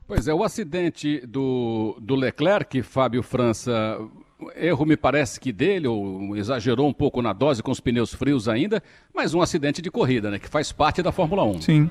Pois 0.06 0.28
é, 0.28 0.34
o 0.34 0.44
acidente 0.44 1.26
do, 1.26 1.98
do 2.00 2.14
Leclerc, 2.14 2.82
Fábio 2.82 3.22
França, 3.22 3.98
erro 4.56 4.84
me 4.84 4.96
parece 4.96 5.38
que 5.38 5.52
dele, 5.52 5.86
ou 5.86 6.36
exagerou 6.36 6.88
um 6.88 6.92
pouco 6.92 7.22
na 7.22 7.32
dose 7.32 7.62
com 7.62 7.70
os 7.70 7.80
pneus 7.80 8.12
frios 8.12 8.48
ainda, 8.48 8.82
mas 9.14 9.34
um 9.34 9.40
acidente 9.40 9.80
de 9.80 9.90
corrida, 9.90 10.30
né? 10.30 10.38
Que 10.38 10.48
faz 10.48 10.72
parte 10.72 11.02
da 11.02 11.12
Fórmula 11.12 11.44
1. 11.44 11.62
Sim. 11.62 11.90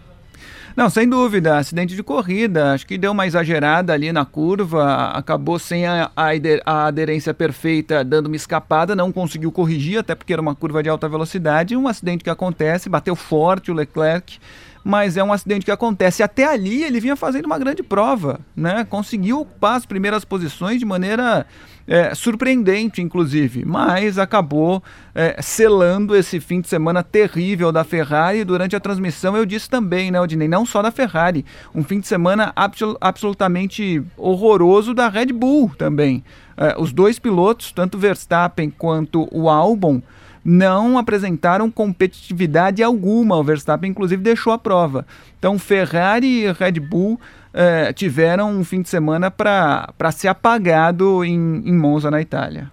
Não, 0.76 0.90
sem 0.90 1.08
dúvida, 1.08 1.58
acidente 1.58 1.96
de 1.96 2.02
corrida, 2.02 2.74
acho 2.74 2.88
que 2.88 2.98
deu 2.98 3.12
uma 3.12 3.28
exagerada 3.28 3.94
ali 3.94 4.12
na 4.12 4.26
curva, 4.26 5.10
acabou 5.10 5.60
sem 5.60 5.86
a, 5.86 6.12
a, 6.16 6.86
aderência 6.88 7.32
perfeita, 7.32 8.04
dando 8.04 8.26
uma 8.26 8.36
escapada, 8.36 8.96
não 8.96 9.12
conseguiu 9.12 9.52
corrigir, 9.52 10.00
até 10.00 10.16
porque 10.16 10.34
era 10.34 10.42
uma 10.42 10.56
curva 10.56 10.82
de 10.82 10.90
alta 10.90 11.08
velocidade, 11.08 11.78
um 11.78 11.88
acidente 11.88 12.24
que 12.24 12.30
acontece, 12.30 12.90
bateu 12.90 13.16
forte 13.16 13.70
o 13.70 13.74
Leclerc, 13.76 14.40
mas 14.84 15.16
é 15.18 15.24
um 15.24 15.32
acidente 15.32 15.66
que 15.66 15.72
acontece. 15.72 16.22
Até 16.22 16.46
ali 16.46 16.84
ele 16.84 17.00
vinha 17.00 17.16
fazendo 17.16 17.46
uma 17.46 17.58
grande 17.58 17.82
prova, 17.82 18.40
né? 18.56 18.86
Conseguiu 18.90 19.42
ocupar 19.42 19.78
as 19.78 19.86
primeiras 19.86 20.26
posições 20.26 20.80
de 20.80 20.86
maneira 20.86 21.46
é, 21.88 22.14
surpreendente, 22.16 23.02
inclusive, 23.02 23.66
mas 23.66 24.18
acabou 24.18 24.82
é, 25.14 25.42
selando 25.42 26.16
esse 26.16 26.40
fim 26.40 26.62
de 26.62 26.68
semana 26.68 27.04
terrível 27.04 27.72
da 27.72 27.84
Ferrari. 27.84 28.44
Durante 28.44 28.76
a 28.76 28.80
transmissão 28.80 29.36
eu 29.36 29.46
disse 29.46 29.70
também, 29.70 30.12
né, 30.12 30.20
Odinei? 30.20 30.48
Não 30.48 30.66
só 30.66 30.82
da 30.82 30.92
Ferrari, 30.92 31.46
um 31.74 31.84
fim 31.84 32.00
de 32.00 32.08
semana 32.08 32.52
absol 32.56 32.98
absolutamente 33.00 34.04
horroroso 34.18 34.94
da 34.94 35.10
Red 35.10 35.28
Bull 35.28 35.72
também. 35.78 36.24
É, 36.56 36.76
os 36.78 36.92
dois 36.92 37.20
pilotos, 37.20 37.72
tanto 37.72 37.98
Verstappen 37.98 38.70
quanto 38.70 39.28
o 39.32 39.50
Albon, 39.50 40.02
não 40.44 40.98
apresentaram 40.98 41.72
competitividade 41.72 42.84
alguma. 42.84 43.38
O 43.38 43.44
Verstappen, 43.44 43.90
inclusive, 43.90 44.22
deixou 44.22 44.52
a 44.54 44.58
prova. 44.58 45.06
Então, 45.40 45.58
Ferrari 45.58 46.46
e 46.46 46.52
Red 46.52 46.80
Bull 46.80 47.20
eh, 47.54 47.94
tiveram 47.94 48.52
um 48.52 48.64
fim 48.64 48.82
de 48.82 48.90
semana 48.90 49.30
para 49.32 50.12
ser 50.12 50.28
apagado 50.28 51.24
em, 51.24 51.64
em 51.66 51.74
Monza, 51.74 52.10
na 52.12 52.22
Itália. 52.22 52.72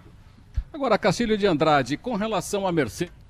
Agora, 0.73 0.97
Castilho 0.97 1.37
de 1.37 1.45
Andrade, 1.45 1.97
com 1.97 2.15
relação 2.15 2.65
à 2.65 2.71
Mercedes 2.71 3.20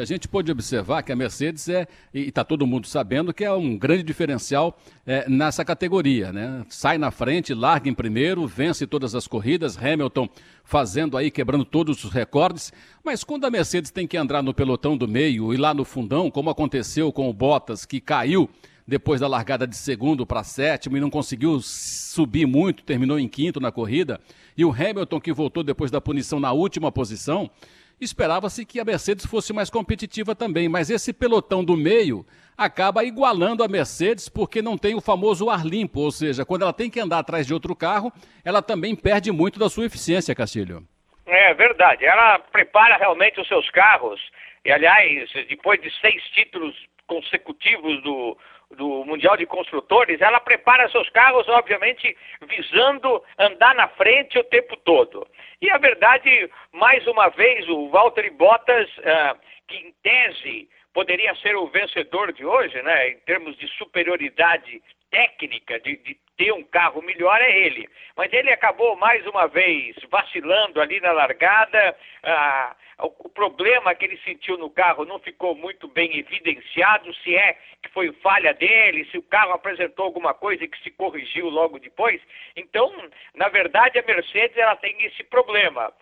a 0.00 0.04
gente 0.04 0.28
pode 0.28 0.50
observar 0.50 1.02
que 1.02 1.12
a 1.12 1.16
Mercedes 1.16 1.68
é, 1.68 1.86
e 2.12 2.28
está 2.28 2.42
todo 2.42 2.66
mundo 2.66 2.86
sabendo, 2.86 3.32
que 3.32 3.44
é 3.44 3.52
um 3.52 3.76
grande 3.78 4.02
diferencial 4.02 4.78
é, 5.06 5.28
nessa 5.28 5.64
categoria. 5.64 6.32
Né? 6.32 6.64
Sai 6.68 6.98
na 6.98 7.10
frente, 7.10 7.54
larga 7.54 7.88
em 7.88 7.94
primeiro, 7.94 8.46
vence 8.46 8.86
todas 8.86 9.14
as 9.14 9.26
corridas, 9.26 9.76
Hamilton 9.76 10.28
fazendo 10.64 11.16
aí, 11.16 11.30
quebrando 11.30 11.64
todos 11.64 12.02
os 12.04 12.10
recordes. 12.10 12.72
Mas 13.04 13.22
quando 13.22 13.44
a 13.44 13.50
Mercedes 13.50 13.90
tem 13.90 14.06
que 14.06 14.16
andar 14.16 14.42
no 14.42 14.52
pelotão 14.52 14.96
do 14.96 15.06
meio 15.06 15.54
e 15.54 15.56
lá 15.56 15.72
no 15.72 15.84
fundão, 15.84 16.30
como 16.30 16.50
aconteceu 16.50 17.12
com 17.12 17.28
o 17.30 17.32
Bottas, 17.32 17.84
que 17.84 18.00
caiu 18.00 18.50
depois 18.86 19.20
da 19.20 19.26
largada 19.26 19.66
de 19.66 19.76
segundo 19.76 20.24
para 20.24 20.44
sétimo 20.44 20.96
e 20.96 21.00
não 21.00 21.10
conseguiu 21.10 21.60
subir 21.60 22.46
muito, 22.46 22.84
terminou 22.84 23.18
em 23.18 23.26
quinto 23.26 23.58
na 23.58 23.72
corrida, 23.72 24.20
e 24.56 24.64
o 24.64 24.70
Hamilton 24.70 25.20
que 25.20 25.32
voltou 25.32 25.64
depois 25.64 25.90
da 25.90 26.00
punição 26.00 26.38
na 26.38 26.52
última 26.52 26.92
posição, 26.92 27.50
Esperava-se 27.98 28.66
que 28.66 28.78
a 28.78 28.84
Mercedes 28.84 29.24
fosse 29.24 29.54
mais 29.54 29.70
competitiva 29.70 30.34
também, 30.34 30.68
mas 30.68 30.90
esse 30.90 31.14
pelotão 31.14 31.64
do 31.64 31.76
meio 31.76 32.26
acaba 32.56 33.02
igualando 33.04 33.64
a 33.64 33.68
Mercedes 33.68 34.28
porque 34.28 34.60
não 34.60 34.76
tem 34.76 34.94
o 34.94 35.00
famoso 35.00 35.48
ar 35.48 35.64
limpo, 35.64 36.00
ou 36.00 36.10
seja, 36.10 36.44
quando 36.44 36.62
ela 36.62 36.72
tem 36.74 36.90
que 36.90 37.00
andar 37.00 37.20
atrás 37.20 37.46
de 37.46 37.54
outro 37.54 37.74
carro, 37.74 38.12
ela 38.44 38.60
também 38.60 38.94
perde 38.94 39.32
muito 39.32 39.58
da 39.58 39.70
sua 39.70 39.86
eficiência, 39.86 40.34
Castilho. 40.34 40.86
É 41.26 41.54
verdade, 41.54 42.04
ela 42.04 42.38
prepara 42.38 42.96
realmente 42.96 43.40
os 43.40 43.48
seus 43.48 43.68
carros, 43.70 44.20
e 44.64 44.70
aliás, 44.70 45.30
depois 45.48 45.80
de 45.80 45.90
seis 46.00 46.22
títulos 46.34 46.74
consecutivos 47.06 48.02
do, 48.02 48.36
do 48.70 49.04
Mundial 49.04 49.36
de 49.36 49.46
Construtores, 49.46 50.20
ela 50.20 50.40
prepara 50.40 50.88
seus 50.90 51.08
carros, 51.10 51.48
obviamente, 51.48 52.16
visando 52.42 53.22
andar 53.38 53.74
na 53.74 53.88
frente 53.88 54.38
o 54.38 54.44
tempo 54.44 54.76
todo. 54.78 55.26
E 55.60 55.70
a 55.70 55.78
verdade, 55.78 56.50
mais 56.72 57.06
uma 57.06 57.28
vez, 57.28 57.68
o 57.68 57.88
Valtteri 57.88 58.30
Bottas, 58.30 58.88
uh, 58.98 59.38
que 59.68 59.76
em 59.76 59.94
tese 60.02 60.68
poderia 60.92 61.34
ser 61.36 61.54
o 61.56 61.66
vencedor 61.66 62.32
de 62.32 62.44
hoje, 62.44 62.80
né, 62.82 63.10
em 63.10 63.18
termos 63.20 63.56
de 63.58 63.68
superioridade 63.76 64.82
técnica, 65.10 65.78
de, 65.80 65.96
de, 65.96 66.16
ter 66.36 66.52
um 66.52 66.62
carro 66.62 67.00
melhor, 67.00 67.40
é 67.40 67.58
ele. 67.58 67.88
Mas 68.14 68.30
ele 68.32 68.52
acabou 68.52 68.94
mais 68.96 69.26
uma 69.26 69.46
vez 69.46 69.96
vacilando 70.10 70.80
ali 70.80 71.00
na 71.00 71.12
largada. 71.12 71.96
Uh, 72.22 73.06
o 73.24 73.28
problema 73.28 73.94
que 73.94 74.04
ele 74.04 74.18
sentiu 74.18 74.56
no 74.56 74.70
carro 74.70 75.04
não 75.04 75.18
ficou 75.18 75.54
muito 75.54 75.88
bem 75.88 76.18
evidenciado, 76.18 77.12
se 77.16 77.34
é 77.34 77.58
que 77.82 77.90
foi 77.90 78.10
falha 78.22 78.54
dele, 78.54 79.06
se 79.10 79.18
o 79.18 79.22
carro 79.22 79.52
apresentou 79.52 80.06
alguma 80.06 80.34
coisa 80.34 80.66
que 80.66 80.82
se 80.82 80.90
corrigiu 80.90 81.48
logo 81.48 81.78
depois. 81.78 82.20
Então, 82.54 82.92
na 83.34 83.48
verdade, 83.48 83.98
a 83.98 84.02
Mercedes 84.02 84.56
ela 84.56 84.76
tem 84.76 84.96
esse 85.04 85.22
problema. 85.24 85.92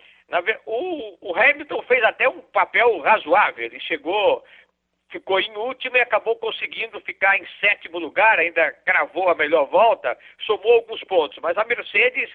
O, 0.66 1.30
o 1.30 1.36
Hamilton 1.36 1.82
fez 1.82 2.02
até 2.02 2.28
um 2.28 2.40
papel 2.40 2.98
razoável, 3.00 3.64
ele 3.64 3.78
chegou 3.80 4.42
ficou 5.14 5.38
em 5.38 5.56
último 5.56 5.96
e 5.96 6.00
acabou 6.00 6.34
conseguindo 6.36 7.00
ficar 7.02 7.38
em 7.38 7.46
sétimo 7.60 8.00
lugar, 8.00 8.40
ainda 8.40 8.72
cravou 8.84 9.28
a 9.28 9.34
melhor 9.36 9.66
volta, 9.66 10.18
somou 10.44 10.72
alguns 10.72 11.02
pontos. 11.04 11.38
Mas 11.40 11.56
a 11.56 11.64
Mercedes, 11.64 12.28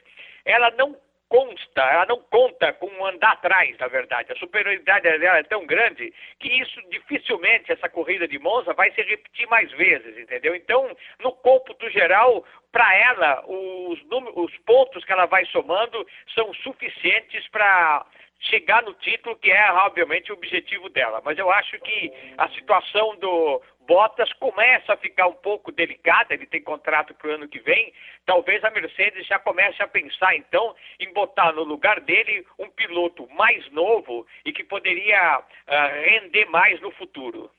ela 0.46 0.72
não 0.72 0.96
consta, 1.28 1.82
ela 1.82 2.06
não 2.06 2.22
conta 2.22 2.72
com 2.74 3.06
andar 3.06 3.34
atrás, 3.34 3.78
na 3.78 3.88
verdade. 3.88 4.32
A 4.32 4.38
superioridade 4.38 5.04
dela 5.20 5.40
é 5.40 5.44
tão 5.44 5.66
grande 5.66 6.14
que 6.40 6.48
isso 6.48 6.82
dificilmente, 6.90 7.72
essa 7.72 7.90
corrida 7.90 8.26
de 8.28 8.40
Monza, 8.40 8.74
vai 8.74 8.92
se 8.92 9.02
repetir 9.02 9.48
mais 9.48 9.70
vezes, 9.74 10.18
entendeu? 10.18 10.56
Então, 10.56 10.90
no 11.20 11.34
cômputo 11.34 11.90
geral, 11.90 12.46
para 12.72 12.96
ela, 12.96 13.44
os, 13.46 14.00
os 14.36 14.58
pontos 14.60 15.04
que 15.04 15.12
ela 15.12 15.26
vai 15.26 15.46
somando 15.48 16.08
são 16.34 16.54
suficientes 16.54 17.46
para 17.50 18.06
chegar 18.40 18.84
no 18.84 18.94
título, 18.94 19.36
que 19.36 19.52
é, 19.52 19.72
obviamente, 19.72 20.32
o 20.32 20.36
objetivo 20.36 20.90
dela. 20.90 21.22
Mas 21.24 21.38
eu 21.38 21.52
acho 21.52 21.78
que 21.80 22.12
a 22.38 22.48
situação 22.50 23.16
do 23.18 23.62
Bottas 23.88 24.32
começa 24.34 24.94
a 24.94 24.98
ficar 24.98 25.28
um 25.28 25.34
pouco 25.34 25.72
delicada, 25.72 26.34
ele 26.34 26.46
tem 26.46 26.62
contrato 26.62 27.14
para 27.16 27.32
o 27.32 27.34
ano 27.34 27.48
que 27.48 27.60
vem. 27.60 27.92
Talvez 28.26 28.64
a 28.64 28.70
Mercedes 28.70 29.26
já 29.26 29.40
comece 29.40 29.82
a 29.82 29.88
pensar, 29.88 30.36
então, 30.36 30.76
em 31.00 31.12
botar 31.12 31.52
no 31.54 31.64
lugar 31.64 32.00
dele 32.00 32.46
um 32.58 32.70
piloto 32.70 33.28
mais 33.34 33.70
novo 33.72 34.28
e 34.46 34.54
que 34.54 34.64
poderia 34.64 35.40
uh, 35.40 36.10
render 36.10 36.46
mais 36.46 36.80
no 36.82 36.92
futuro. 36.92 37.50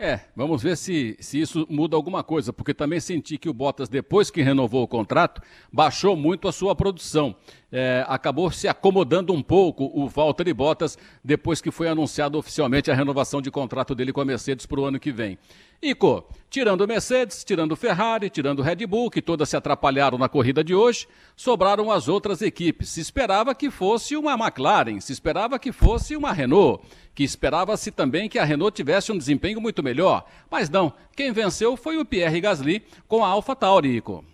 É, 0.00 0.18
vamos 0.34 0.62
ver 0.62 0.78
se, 0.78 1.14
se 1.20 1.38
isso 1.38 1.66
muda 1.68 1.94
alguma 1.94 2.24
coisa, 2.24 2.54
porque 2.54 2.72
também 2.72 2.98
senti 3.00 3.36
que 3.36 3.50
o 3.50 3.52
Bottas, 3.52 3.86
depois 3.86 4.30
que 4.30 4.40
renovou 4.40 4.82
o 4.82 4.88
contrato, 4.88 5.42
baixou 5.70 6.16
muito 6.16 6.48
a 6.48 6.52
sua 6.52 6.74
produção. 6.74 7.36
É, 7.72 8.04
acabou 8.08 8.50
se 8.50 8.66
acomodando 8.66 9.32
um 9.32 9.42
pouco 9.42 9.90
o 9.94 10.08
Valtteri 10.08 10.52
Bottas 10.52 10.98
depois 11.22 11.60
que 11.60 11.70
foi 11.70 11.88
anunciado 11.88 12.36
oficialmente 12.36 12.90
a 12.90 12.94
renovação 12.94 13.40
de 13.40 13.50
contrato 13.50 13.94
dele 13.94 14.12
com 14.12 14.20
a 14.20 14.24
Mercedes 14.24 14.66
para 14.66 14.80
o 14.80 14.84
ano 14.84 14.98
que 14.98 15.12
vem. 15.12 15.38
Ico, 15.82 16.28
tirando 16.50 16.86
Mercedes, 16.86 17.42
tirando 17.42 17.74
Ferrari, 17.74 18.28
tirando 18.28 18.60
Red 18.60 18.86
Bull, 18.86 19.10
que 19.10 19.22
todas 19.22 19.48
se 19.48 19.56
atrapalharam 19.56 20.18
na 20.18 20.28
corrida 20.28 20.62
de 20.62 20.74
hoje, 20.74 21.06
sobraram 21.34 21.90
as 21.90 22.06
outras 22.06 22.42
equipes. 22.42 22.90
Se 22.90 23.00
esperava 23.00 23.54
que 23.54 23.70
fosse 23.70 24.14
uma 24.14 24.34
McLaren, 24.34 25.00
se 25.00 25.12
esperava 25.12 25.58
que 25.58 25.72
fosse 25.72 26.14
uma 26.16 26.32
Renault, 26.32 26.84
que 27.14 27.24
esperava-se 27.24 27.90
também 27.90 28.28
que 28.28 28.38
a 28.38 28.44
Renault 28.44 28.74
tivesse 28.74 29.10
um 29.10 29.16
desempenho 29.16 29.60
muito 29.60 29.82
melhor. 29.82 30.26
Mas 30.50 30.68
não, 30.68 30.92
quem 31.16 31.32
venceu 31.32 31.76
foi 31.76 31.96
o 31.96 32.04
Pierre 32.04 32.40
Gasly 32.40 32.82
com 33.08 33.24
a 33.24 33.28
Alpha 33.28 33.56
Tauri, 33.56 33.96
Ico. 33.96 34.29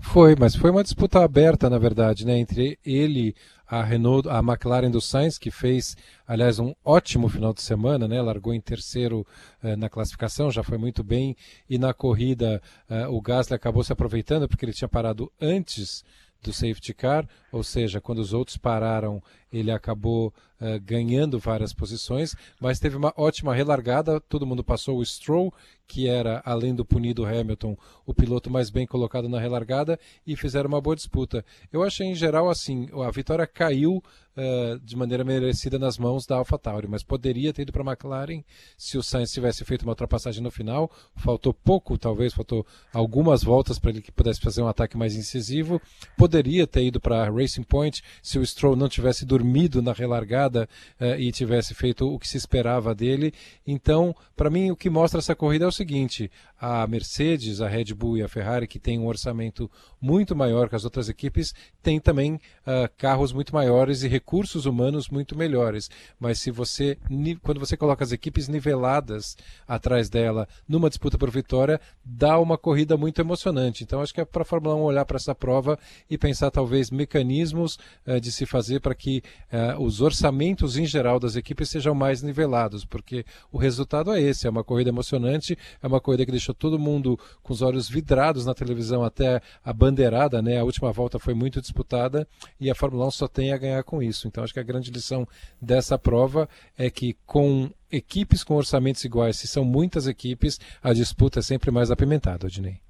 Foi, 0.00 0.36
mas 0.38 0.54
foi 0.54 0.70
uma 0.70 0.82
disputa 0.82 1.22
aberta, 1.22 1.68
na 1.68 1.76
verdade, 1.76 2.24
né, 2.24 2.38
entre 2.38 2.78
ele, 2.84 3.34
a 3.66 3.82
Renault, 3.82 4.28
a 4.28 4.38
McLaren 4.38 4.90
do 4.90 5.00
Sainz, 5.00 5.38
que 5.38 5.50
fez, 5.50 5.96
aliás, 6.26 6.58
um 6.58 6.72
ótimo 6.84 7.28
final 7.28 7.52
de 7.52 7.60
semana, 7.60 8.06
né, 8.06 8.22
largou 8.22 8.54
em 8.54 8.60
terceiro 8.60 9.26
eh, 9.62 9.76
na 9.76 9.88
classificação, 9.88 10.50
já 10.50 10.62
foi 10.62 10.78
muito 10.78 11.02
bem, 11.02 11.36
e 11.68 11.78
na 11.78 11.92
corrida 11.92 12.62
eh, 12.88 13.06
o 13.08 13.20
Gasly 13.20 13.54
acabou 13.54 13.82
se 13.82 13.92
aproveitando 13.92 14.48
porque 14.48 14.64
ele 14.64 14.72
tinha 14.72 14.88
parado 14.88 15.30
antes 15.40 16.04
do 16.42 16.52
safety 16.52 16.94
car, 16.94 17.28
ou 17.50 17.64
seja, 17.64 18.00
quando 18.00 18.20
os 18.20 18.32
outros 18.32 18.56
pararam, 18.56 19.20
ele 19.52 19.70
acabou 19.70 20.32
uh, 20.60 20.80
ganhando 20.84 21.38
várias 21.38 21.72
posições, 21.72 22.34
mas 22.60 22.78
teve 22.78 22.96
uma 22.96 23.12
ótima 23.16 23.54
relargada, 23.54 24.20
todo 24.20 24.46
mundo 24.46 24.62
passou 24.62 24.98
o 24.98 25.04
Stroll, 25.04 25.52
que 25.86 26.06
era, 26.06 26.42
além 26.44 26.74
do 26.74 26.84
punido 26.84 27.24
Hamilton, 27.24 27.76
o 28.04 28.12
piloto 28.12 28.50
mais 28.50 28.68
bem 28.68 28.86
colocado 28.86 29.28
na 29.28 29.40
relargada, 29.40 29.98
e 30.26 30.36
fizeram 30.36 30.68
uma 30.68 30.80
boa 30.80 30.94
disputa. 30.94 31.44
Eu 31.72 31.82
achei, 31.82 32.06
em 32.06 32.14
geral, 32.14 32.50
assim, 32.50 32.88
a 33.06 33.10
vitória 33.10 33.46
caiu 33.46 34.02
uh, 34.36 34.78
de 34.80 34.96
maneira 34.96 35.24
merecida 35.24 35.78
nas 35.78 35.98
mãos 35.98 36.26
da 36.26 36.36
AlphaTauri, 36.36 36.86
mas 36.86 37.02
poderia 37.02 37.52
ter 37.52 37.62
ido 37.62 37.72
para 37.72 37.82
a 37.82 37.92
McLaren 37.92 38.42
se 38.76 38.98
o 38.98 39.02
Sainz 39.02 39.32
tivesse 39.32 39.64
feito 39.64 39.82
uma 39.82 39.92
ultrapassagem 39.92 40.42
no 40.42 40.50
final, 40.50 40.90
faltou 41.16 41.52
pouco, 41.52 41.96
talvez, 41.96 42.34
faltou 42.34 42.66
algumas 42.92 43.42
voltas 43.42 43.78
para 43.78 43.90
ele 43.90 44.02
que 44.02 44.12
pudesse 44.12 44.40
fazer 44.40 44.62
um 44.62 44.68
ataque 44.68 44.96
mais 44.96 45.16
incisivo, 45.16 45.80
poderia 46.16 46.66
ter 46.66 46.84
ido 46.84 47.00
para 47.00 47.30
Racing 47.30 47.62
Point 47.62 48.02
se 48.22 48.38
o 48.38 48.46
Stroll 48.46 48.76
não 48.76 48.88
tivesse 48.88 49.24
dormido 49.38 49.80
na 49.80 49.92
relargada 49.92 50.68
uh, 51.00 51.18
e 51.18 51.30
tivesse 51.30 51.74
feito 51.74 52.12
o 52.12 52.18
que 52.18 52.28
se 52.28 52.36
esperava 52.36 52.94
dele. 52.94 53.32
Então, 53.66 54.14
para 54.36 54.50
mim, 54.50 54.70
o 54.70 54.76
que 54.76 54.90
mostra 54.90 55.20
essa 55.20 55.34
corrida 55.34 55.64
é 55.64 55.68
o 55.68 55.72
seguinte: 55.72 56.30
a 56.60 56.86
Mercedes, 56.86 57.60
a 57.60 57.68
Red 57.68 57.94
Bull 57.94 58.18
e 58.18 58.22
a 58.22 58.28
Ferrari, 58.28 58.66
que 58.66 58.78
tem 58.78 58.98
um 58.98 59.06
orçamento 59.06 59.70
muito 60.00 60.34
maior 60.34 60.68
que 60.68 60.76
as 60.76 60.84
outras 60.84 61.08
equipes, 61.08 61.54
têm 61.82 62.00
também 62.00 62.34
uh, 62.34 62.88
carros 62.96 63.32
muito 63.32 63.54
maiores 63.54 64.02
e 64.02 64.08
recursos 64.08 64.66
humanos 64.66 65.08
muito 65.08 65.36
melhores. 65.36 65.88
Mas 66.18 66.40
se 66.40 66.50
você, 66.50 66.98
quando 67.42 67.60
você 67.60 67.76
coloca 67.76 68.04
as 68.04 68.12
equipes 68.12 68.48
niveladas 68.48 69.36
atrás 69.66 70.08
dela 70.08 70.48
numa 70.68 70.88
disputa 70.88 71.16
por 71.16 71.30
vitória, 71.30 71.80
dá 72.04 72.38
uma 72.38 72.58
corrida 72.58 72.96
muito 72.96 73.20
emocionante. 73.20 73.84
Então, 73.84 74.00
acho 74.00 74.12
que 74.12 74.20
é 74.20 74.24
para 74.24 74.42
a 74.42 74.44
Fórmula 74.44 74.74
1 74.74 74.80
olhar 74.80 75.04
para 75.04 75.16
essa 75.16 75.34
prova 75.34 75.78
e 76.10 76.18
pensar 76.18 76.50
talvez 76.50 76.90
mecanismos 76.90 77.78
uh, 78.06 78.20
de 78.20 78.32
se 78.32 78.46
fazer 78.46 78.80
para 78.80 78.94
que 78.94 79.22
uh, 79.52 79.82
os 79.82 80.00
orçamentos 80.00 80.76
em 80.76 80.86
geral 80.86 81.20
das 81.20 81.36
equipes 81.36 81.68
sejam 81.68 81.94
mais 81.94 82.22
nivelados, 82.22 82.84
porque 82.84 83.24
o 83.52 83.58
resultado 83.58 84.12
é 84.12 84.20
esse: 84.20 84.46
é 84.46 84.50
uma 84.50 84.64
corrida 84.64 84.90
emocionante, 84.90 85.56
é 85.82 85.86
uma 85.86 86.00
corrida 86.00 86.24
que 86.24 86.32
deixou 86.32 86.47
deixou 86.48 86.54
todo 86.54 86.78
mundo 86.78 87.18
com 87.42 87.52
os 87.52 87.62
olhos 87.62 87.88
vidrados 87.88 88.46
na 88.46 88.54
televisão 88.54 89.04
até 89.04 89.40
a 89.64 89.72
bandeirada, 89.72 90.40
né? 90.40 90.58
A 90.58 90.64
última 90.64 90.92
volta 90.92 91.18
foi 91.18 91.34
muito 91.34 91.60
disputada 91.60 92.26
e 92.60 92.70
a 92.70 92.74
Fórmula 92.74 93.06
1 93.06 93.10
só 93.10 93.28
tem 93.28 93.52
a 93.52 93.58
ganhar 93.58 93.82
com 93.82 94.02
isso. 94.02 94.26
Então 94.26 94.42
acho 94.42 94.52
que 94.52 94.60
a 94.60 94.64
grande 94.64 94.90
lição 94.90 95.26
dessa 95.60 95.98
prova 95.98 96.48
é 96.76 96.90
que 96.90 97.16
com 97.26 97.70
equipes 97.90 98.44
com 98.44 98.54
orçamentos 98.54 99.04
iguais, 99.04 99.36
se 99.36 99.46
são 99.46 99.64
muitas 99.64 100.06
equipes, 100.06 100.60
a 100.82 100.92
disputa 100.92 101.40
é 101.40 101.42
sempre 101.42 101.70
mais 101.70 101.90
apimentada, 101.90 102.46
Odinei. 102.46 102.80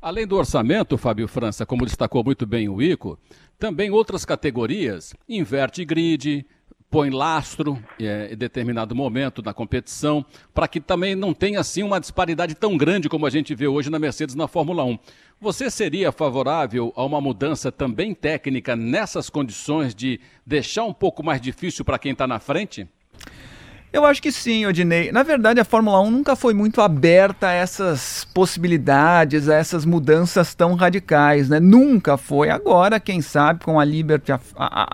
Além 0.00 0.26
do 0.26 0.36
orçamento, 0.36 0.96
Fábio 0.96 1.26
França, 1.26 1.66
como 1.66 1.84
destacou 1.84 2.22
muito 2.22 2.46
bem 2.46 2.68
o 2.68 2.80
Ico, 2.80 3.18
também 3.58 3.90
outras 3.90 4.24
categorias, 4.24 5.12
inverte 5.28 5.84
grid, 5.84 6.46
põe 6.90 7.10
lastro 7.10 7.82
é, 8.00 8.32
em 8.32 8.36
determinado 8.36 8.94
momento 8.94 9.42
da 9.42 9.52
competição, 9.52 10.24
para 10.54 10.66
que 10.66 10.80
também 10.80 11.14
não 11.14 11.34
tenha 11.34 11.60
assim 11.60 11.82
uma 11.82 12.00
disparidade 12.00 12.54
tão 12.54 12.76
grande 12.76 13.08
como 13.08 13.26
a 13.26 13.30
gente 13.30 13.54
vê 13.54 13.66
hoje 13.66 13.90
na 13.90 13.98
Mercedes 13.98 14.34
na 14.34 14.48
Fórmula 14.48 14.84
1. 14.84 14.98
Você 15.40 15.70
seria 15.70 16.10
favorável 16.10 16.92
a 16.96 17.04
uma 17.04 17.20
mudança 17.20 17.70
também 17.70 18.14
técnica 18.14 18.74
nessas 18.74 19.30
condições 19.30 19.94
de 19.94 20.18
deixar 20.44 20.84
um 20.84 20.92
pouco 20.92 21.22
mais 21.22 21.40
difícil 21.40 21.84
para 21.84 21.98
quem 21.98 22.12
está 22.12 22.26
na 22.26 22.40
frente? 22.40 22.88
Eu 23.90 24.04
acho 24.04 24.20
que 24.20 24.30
sim, 24.30 24.66
Odinei. 24.66 25.10
Na 25.10 25.22
verdade, 25.22 25.60
a 25.60 25.64
Fórmula 25.64 25.98
1 26.02 26.10
nunca 26.10 26.36
foi 26.36 26.52
muito 26.52 26.82
aberta 26.82 27.48
a 27.48 27.52
essas 27.52 28.26
possibilidades, 28.34 29.48
a 29.48 29.54
essas 29.54 29.86
mudanças 29.86 30.54
tão 30.54 30.74
radicais, 30.74 31.48
né? 31.48 31.58
Nunca 31.58 32.18
foi. 32.18 32.50
Agora, 32.50 33.00
quem 33.00 33.22
sabe, 33.22 33.64
com 33.64 33.80
a 33.80 33.84
Liberty 33.86 34.30
à, 34.30 34.40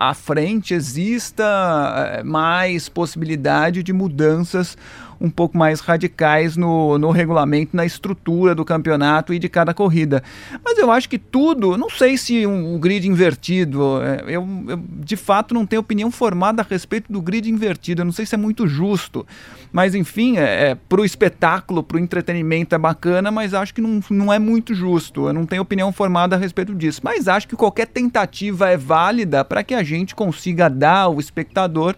à, 0.09 0.13
frente, 0.13 0.73
exista 0.73 1.43
eh, 1.43 2.23
mais 2.23 2.87
possibilidade 2.87 3.83
de 3.83 3.91
mudanças 3.91 4.77
um 5.19 5.29
pouco 5.29 5.57
mais 5.57 5.79
radicais 5.79 6.57
no, 6.57 6.97
no 6.97 7.11
regulamento, 7.11 7.75
na 7.75 7.85
estrutura 7.85 8.53
do 8.53 8.65
campeonato 8.65 9.33
e 9.33 9.39
de 9.39 9.49
cada 9.49 9.73
corrida. 9.73 10.23
Mas 10.63 10.77
eu 10.77 10.91
acho 10.91 11.09
que 11.09 11.17
tudo, 11.17 11.77
não 11.77 11.89
sei 11.89 12.17
se 12.17 12.45
um, 12.45 12.75
um 12.75 12.79
grid 12.79 13.07
invertido, 13.07 14.01
é, 14.01 14.23
eu, 14.27 14.47
eu, 14.67 14.83
de 14.89 15.15
fato 15.15 15.53
não 15.53 15.65
tenho 15.65 15.81
opinião 15.81 16.11
formada 16.11 16.61
a 16.61 16.65
respeito 16.67 17.11
do 17.11 17.21
grid 17.21 17.49
invertido, 17.49 18.01
eu 18.01 18.05
não 18.05 18.11
sei 18.11 18.25
se 18.25 18.35
é 18.35 18.37
muito 18.37 18.67
justo. 18.67 19.25
Mas 19.71 19.93
enfim, 19.93 20.37
é, 20.37 20.69
é, 20.69 20.75
para 20.75 21.01
o 21.01 21.05
espetáculo, 21.05 21.83
para 21.83 21.97
o 21.97 21.99
entretenimento 21.99 22.73
é 22.73 22.77
bacana, 22.77 23.29
mas 23.29 23.53
acho 23.53 23.73
que 23.73 23.81
não, 23.81 23.99
não 24.09 24.31
é 24.31 24.39
muito 24.39 24.73
justo. 24.73 25.27
Eu 25.27 25.33
não 25.33 25.45
tenho 25.45 25.61
opinião 25.61 25.91
formada 25.91 26.35
a 26.35 26.39
respeito 26.39 26.73
disso. 26.73 27.01
Mas 27.03 27.27
acho 27.27 27.45
que 27.45 27.57
qualquer 27.57 27.87
tentativa 27.87 28.69
é 28.69 28.77
válida 28.77 29.43
para 29.43 29.63
que 29.63 29.73
a 29.73 29.83
gente 29.83 30.15
consiga 30.15 30.69
dar 30.69 31.01
ao 31.01 31.19
espectador 31.19 31.93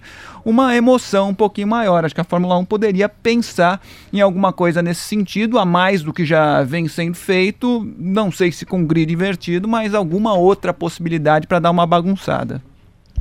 uma 0.48 0.74
emoção 0.78 1.32
um 1.32 1.34
pouquinho 1.34 1.68
maior. 1.68 2.06
Acho 2.06 2.16
que 2.16 2.22
a 2.22 2.24
Fórmula 2.24 2.58
1 2.58 2.64
poderia 2.64 3.10
pensar 3.10 3.82
em 4.14 4.22
alguma 4.22 4.54
coisa 4.54 4.82
nesse 4.82 5.02
sentido, 5.02 5.60
a 5.60 5.66
mais 5.66 6.02
do 6.02 6.14
que 6.14 6.26
já 6.26 6.64
vem 6.64 6.88
sendo 6.88 7.16
feito. 7.16 7.86
Não 8.00 8.32
sei 8.32 8.50
se 8.50 8.66
com 8.66 8.86
grid 8.86 9.12
invertido, 9.12 9.68
mas 9.68 9.94
alguma 9.94 10.36
outra 10.36 10.74
possibilidade 10.74 11.48
para 11.48 11.60
dar 11.60 11.70
uma 11.70 11.86
bagunçada. 11.86 12.64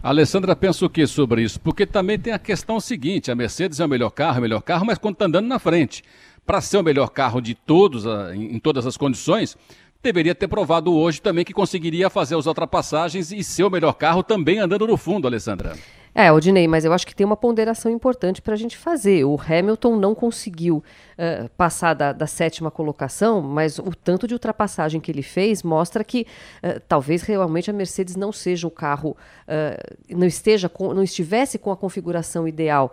Alessandra 0.00 0.54
pensa 0.54 0.86
o 0.86 0.88
que 0.88 1.04
sobre 1.04 1.42
isso? 1.42 1.60
Porque 1.60 1.84
também 1.84 2.16
tem 2.16 2.32
a 2.32 2.38
questão 2.38 2.78
seguinte: 2.78 3.28
a 3.28 3.34
Mercedes 3.34 3.80
é 3.80 3.84
o 3.84 3.88
melhor 3.88 4.10
carro, 4.10 4.36
é 4.36 4.38
o 4.38 4.42
melhor 4.42 4.62
carro, 4.62 4.86
mas 4.86 4.96
quando 4.96 5.14
está 5.14 5.24
andando 5.24 5.48
na 5.48 5.58
frente. 5.58 6.04
Para 6.46 6.60
ser 6.60 6.78
o 6.78 6.82
melhor 6.84 7.08
carro 7.08 7.40
de 7.40 7.56
todos, 7.56 8.06
ah, 8.06 8.30
em 8.36 8.60
todas 8.60 8.86
as 8.86 8.96
condições, 8.96 9.56
deveria 10.00 10.32
ter 10.32 10.46
provado 10.46 10.94
hoje 10.94 11.20
também 11.20 11.44
que 11.44 11.52
conseguiria 11.52 12.08
fazer 12.08 12.36
as 12.36 12.46
ultrapassagens 12.46 13.32
e 13.32 13.42
ser 13.42 13.64
o 13.64 13.70
melhor 13.70 13.94
carro 13.94 14.22
também 14.22 14.60
andando 14.60 14.86
no 14.86 14.96
fundo, 14.96 15.26
Alessandra. 15.26 15.74
É, 16.18 16.32
Odinei, 16.32 16.66
mas 16.66 16.82
eu 16.86 16.94
acho 16.94 17.06
que 17.06 17.14
tem 17.14 17.26
uma 17.26 17.36
ponderação 17.36 17.92
importante 17.92 18.40
para 18.40 18.54
a 18.54 18.56
gente 18.56 18.74
fazer. 18.74 19.24
O 19.24 19.38
Hamilton 19.38 19.96
não 19.96 20.14
conseguiu 20.14 20.82
uh, 21.16 21.48
passar 21.50 21.94
da, 21.94 22.12
da, 22.12 22.26
sétima 22.26 22.70
colocação, 22.70 23.40
mas 23.40 23.78
o 23.78 23.94
tanto 23.94 24.26
de 24.26 24.34
ultrapassagem 24.34 25.00
que 25.00 25.10
ele 25.10 25.22
fez 25.22 25.62
mostra 25.62 26.04
que 26.04 26.26
uh, 26.62 26.80
talvez 26.86 27.22
realmente 27.22 27.70
a 27.70 27.72
Mercedes 27.72 28.16
não 28.16 28.32
seja 28.32 28.66
o 28.66 28.70
carro, 28.70 29.16
uh, 29.48 30.16
não 30.16 30.26
esteja 30.26 30.68
com, 30.68 30.92
não 30.92 31.02
estivesse 31.02 31.58
com 31.58 31.70
a 31.70 31.76
configuração 31.76 32.46
ideal 32.46 32.92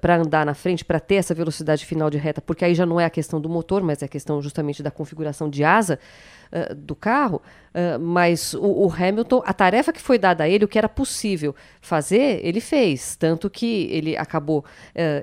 para 0.00 0.16
andar 0.16 0.46
na 0.46 0.54
frente, 0.54 0.82
para 0.82 0.98
ter 0.98 1.16
essa 1.16 1.34
velocidade 1.34 1.84
final 1.84 2.08
de 2.08 2.16
reta, 2.16 2.40
porque 2.40 2.64
aí 2.64 2.74
já 2.74 2.86
não 2.86 2.98
é 2.98 3.04
a 3.04 3.10
questão 3.10 3.38
do 3.38 3.46
motor, 3.46 3.82
mas 3.82 4.00
é 4.00 4.06
a 4.06 4.08
questão 4.08 4.40
justamente 4.40 4.82
da 4.82 4.90
configuração 4.90 5.50
de 5.50 5.62
asa 5.64 5.98
do 6.74 6.94
carro. 6.94 7.42
mas 8.00 8.54
o, 8.54 8.86
o 8.86 8.90
Hamilton, 8.90 9.42
a 9.44 9.52
tarefa 9.52 9.92
que 9.92 10.00
foi 10.00 10.18
dada 10.18 10.44
a 10.44 10.48
ele, 10.48 10.64
o 10.64 10.68
que 10.68 10.78
era 10.78 10.88
possível 10.88 11.54
fazer, 11.82 12.40
ele 12.42 12.58
fez. 12.58 13.16
Tanto 13.16 13.50
que 13.50 13.86
ele 13.92 14.16
acabou 14.16 14.64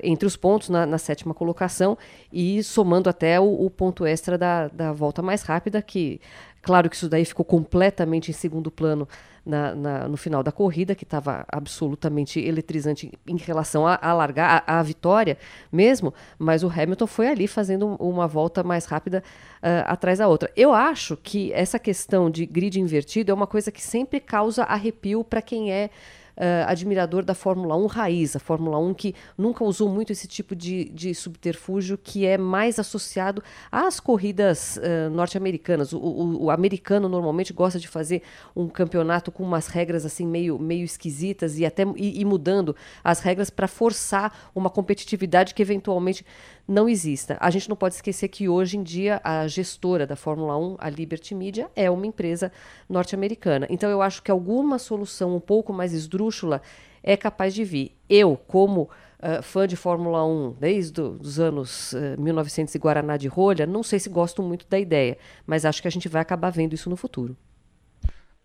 entre 0.04 0.28
os 0.28 0.36
pontos 0.36 0.70
na, 0.70 0.86
na 0.86 1.00
sétima 1.00 1.34
colocação 1.34 1.98
e 2.34 2.64
somando 2.64 3.10
até 3.10 3.40
o, 3.40 3.66
o 3.66 3.70
ponto 3.70 4.06
extra 4.06 4.38
da, 4.38 4.68
da 4.68 4.92
volta 4.92 5.22
mais 5.22 5.44
rápida, 5.44 5.82
que 5.82 6.20
Claro 6.64 6.90
que 6.90 6.96
isso 6.96 7.10
daí 7.10 7.26
ficou 7.26 7.44
completamente 7.44 8.32
em 8.32 8.34
segundo 8.34 8.72
plano 8.72 9.06
na, 9.46 9.76
na, 9.76 10.08
no 10.08 10.16
final 10.16 10.42
da 10.42 10.50
corrida, 10.50 10.96
que 10.96 11.04
estava 11.04 11.46
absolutamente 11.50 12.40
eletrizante 12.40 13.12
em 13.28 13.36
relação 13.36 13.86
a, 13.86 14.00
a 14.02 14.14
largar 14.14 14.64
a, 14.66 14.80
a, 14.80 14.82
vitória 14.82 15.38
mesmo, 15.70 16.14
mas 16.40 16.64
o 16.64 16.70
Hamilton 16.70 17.06
foi 17.06 17.28
ali 17.28 17.48
fazendo 17.48 17.98
uma 18.00 18.30
volta 18.30 18.64
mais 18.64 18.86
rápida 18.86 19.22
uh, 19.58 19.84
atrás 19.88 20.20
da 20.20 20.28
outra. 20.30 20.50
Eu 20.56 20.74
acho 20.74 21.18
que 21.18 21.52
essa 21.52 21.78
questão 21.78 22.32
de 22.32 22.46
grid 22.46 22.80
invertido 22.80 23.30
é 23.30 23.34
uma 23.34 23.46
coisa 23.46 23.70
que 23.70 23.82
sempre 23.82 24.22
causa 24.22 24.64
arrepio 24.64 25.22
para 25.22 25.42
quem 25.42 25.70
é 25.70 25.90
uh, 26.38 26.68
admirador 26.68 27.24
da 27.24 27.34
Fórmula 27.34 27.76
1 27.76 27.86
raiz, 27.88 28.36
a 28.36 28.40
Fórmula 28.40 28.78
1 28.80 28.94
que 28.94 29.16
nunca 29.38 29.64
usou 29.64 29.90
muito 29.90 30.12
esse 30.12 30.28
tipo 30.28 30.56
de, 30.56 30.86
de 30.86 31.14
subterfúgio 31.14 31.98
que 31.98 32.26
é 32.26 32.38
mais 32.38 32.80
associado 32.80 33.44
às 33.72 34.00
corridas 34.00 34.78
uh, 34.78 35.10
norte-americanas. 35.10 35.94
O, 35.94 35.98
o, 35.98 36.44
o, 36.46 36.52
americano 36.52 37.10
normalmente 37.10 37.54
gosta 37.54 37.80
de 37.80 37.88
fazer 37.88 38.22
um 38.56 38.68
campeonato 38.68 39.32
com 39.32 39.44
umas 39.44 39.68
regras 39.68 40.06
assim 40.06 40.26
meio, 40.26 40.58
meio 40.60 40.84
esquisitas 40.84 41.58
e 41.60 41.66
até 41.66 41.84
e, 41.96 42.22
e 42.22 42.26
mudando 42.26 42.76
as 43.04 43.20
regras 43.20 43.50
para 43.50 43.68
forçar 43.68 44.52
uma 44.56 44.70
competitividade 44.70 45.54
que 45.54 45.62
eventualmente 45.62 46.26
não 46.68 46.88
exista. 46.88 47.38
A 47.40 47.50
gente 47.50 47.70
não 47.70 47.76
pode 47.76 47.96
esquecer 47.96 48.28
que 48.28 48.48
hoje 48.48 48.78
em 48.78 48.84
dia 48.84 49.20
a 49.24 49.48
gestora 49.48 50.08
da 50.08 50.16
Fórmula 50.16 50.58
1, 50.58 50.78
a 50.80 50.90
Liberty 50.90 51.36
Media, 51.36 51.70
é 51.76 51.90
uma 51.90 52.08
empresa 52.08 52.52
norte-americana. 52.90 53.68
Então 53.70 53.90
eu 53.90 54.02
acho 54.02 54.22
que 54.22 54.32
alguma 54.32 54.80
solução 54.80 55.36
um 55.36 55.40
pouco 55.40 55.74
mais 55.74 55.94
esdrúxula 55.94 56.62
é 57.04 57.18
capaz 57.18 57.54
de 57.54 57.64
vir. 57.66 57.98
Eu, 58.10 58.38
como 58.48 58.84
uh, 58.84 59.44
fã 59.44 59.68
de 59.68 59.76
Fórmula 59.76 60.26
1 60.26 60.56
desde 60.60 61.02
os 61.02 61.40
anos 61.40 61.94
uh, 61.94 62.20
1900 62.20 62.74
e 62.74 62.80
Guaraná 62.80 63.18
de 63.18 63.28
rolha, 63.28 63.68
não 63.68 63.84
sei 63.84 64.00
se 64.00 64.10
gosto 64.10 64.42
muito 64.42 64.66
da 64.70 64.80
ideia, 64.80 65.18
mas 65.46 65.66
acho 65.66 65.82
que 65.82 65.88
a 65.88 65.92
gente 65.92 66.08
vai 66.08 66.22
acabar 66.22 66.50
vendo 66.50 66.74
isso 66.74 66.90
no 66.90 66.96
futuro. 66.96 67.36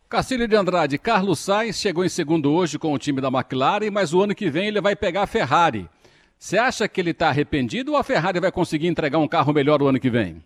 Cacilho 0.08 0.48
de 0.48 0.56
Andrade, 0.56 0.96
Carlos 0.96 1.38
Sainz 1.38 1.76
chegou 1.76 2.02
em 2.02 2.08
segundo 2.08 2.50
hoje 2.50 2.78
com 2.78 2.94
o 2.94 2.98
time 2.98 3.20
da 3.20 3.28
McLaren, 3.28 3.90
mas 3.90 4.14
o 4.14 4.22
ano 4.22 4.34
que 4.34 4.50
vem 4.50 4.68
ele 4.68 4.80
vai 4.80 4.96
pegar 4.96 5.22
a 5.22 5.26
Ferrari. 5.26 5.88
Você 6.38 6.56
acha 6.56 6.88
que 6.88 7.00
ele 7.00 7.10
está 7.10 7.28
arrependido 7.28 7.92
ou 7.92 7.98
a 7.98 8.04
Ferrari 8.04 8.38
vai 8.38 8.52
conseguir 8.52 8.86
entregar 8.86 9.18
um 9.18 9.28
carro 9.28 9.52
melhor 9.52 9.82
o 9.82 9.88
ano 9.88 9.98
que 9.98 10.08
vem? 10.08 10.40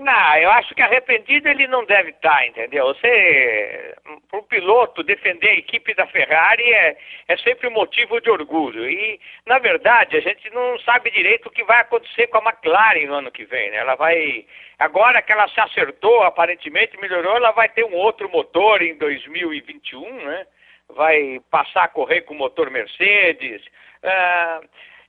Não, 0.00 0.36
eu 0.38 0.50
acho 0.52 0.74
que 0.74 0.80
arrependido 0.80 1.46
ele 1.46 1.66
não 1.66 1.84
deve 1.84 2.08
estar, 2.08 2.38
tá, 2.38 2.46
entendeu? 2.46 2.86
Você, 2.86 3.94
para 4.30 4.40
o 4.40 4.42
piloto, 4.44 5.02
defender 5.02 5.48
a 5.48 5.58
equipe 5.58 5.92
da 5.92 6.06
Ferrari 6.06 6.62
é, 6.72 6.96
é 7.28 7.36
sempre 7.36 7.68
um 7.68 7.72
motivo 7.72 8.18
de 8.18 8.30
orgulho. 8.30 8.88
E, 8.88 9.20
na 9.44 9.58
verdade, 9.58 10.16
a 10.16 10.20
gente 10.20 10.48
não 10.54 10.78
sabe 10.78 11.10
direito 11.10 11.48
o 11.48 11.50
que 11.50 11.62
vai 11.64 11.82
acontecer 11.82 12.28
com 12.28 12.38
a 12.38 12.50
McLaren 12.50 13.08
no 13.08 13.14
ano 13.14 13.30
que 13.30 13.44
vem, 13.44 13.70
né? 13.70 13.76
Ela 13.76 13.94
vai. 13.94 14.46
Agora 14.78 15.20
que 15.20 15.32
ela 15.32 15.46
se 15.48 15.60
acertou, 15.60 16.22
aparentemente 16.22 16.98
melhorou, 16.98 17.36
ela 17.36 17.50
vai 17.50 17.68
ter 17.68 17.84
um 17.84 17.94
outro 17.94 18.30
motor 18.30 18.80
em 18.80 18.96
2021, 18.96 20.24
né? 20.24 20.46
Vai 20.96 21.42
passar 21.50 21.84
a 21.84 21.88
correr 21.88 22.22
com 22.22 22.32
o 22.32 22.38
motor 22.38 22.70
Mercedes. 22.70 23.62
Uh, 24.04 24.60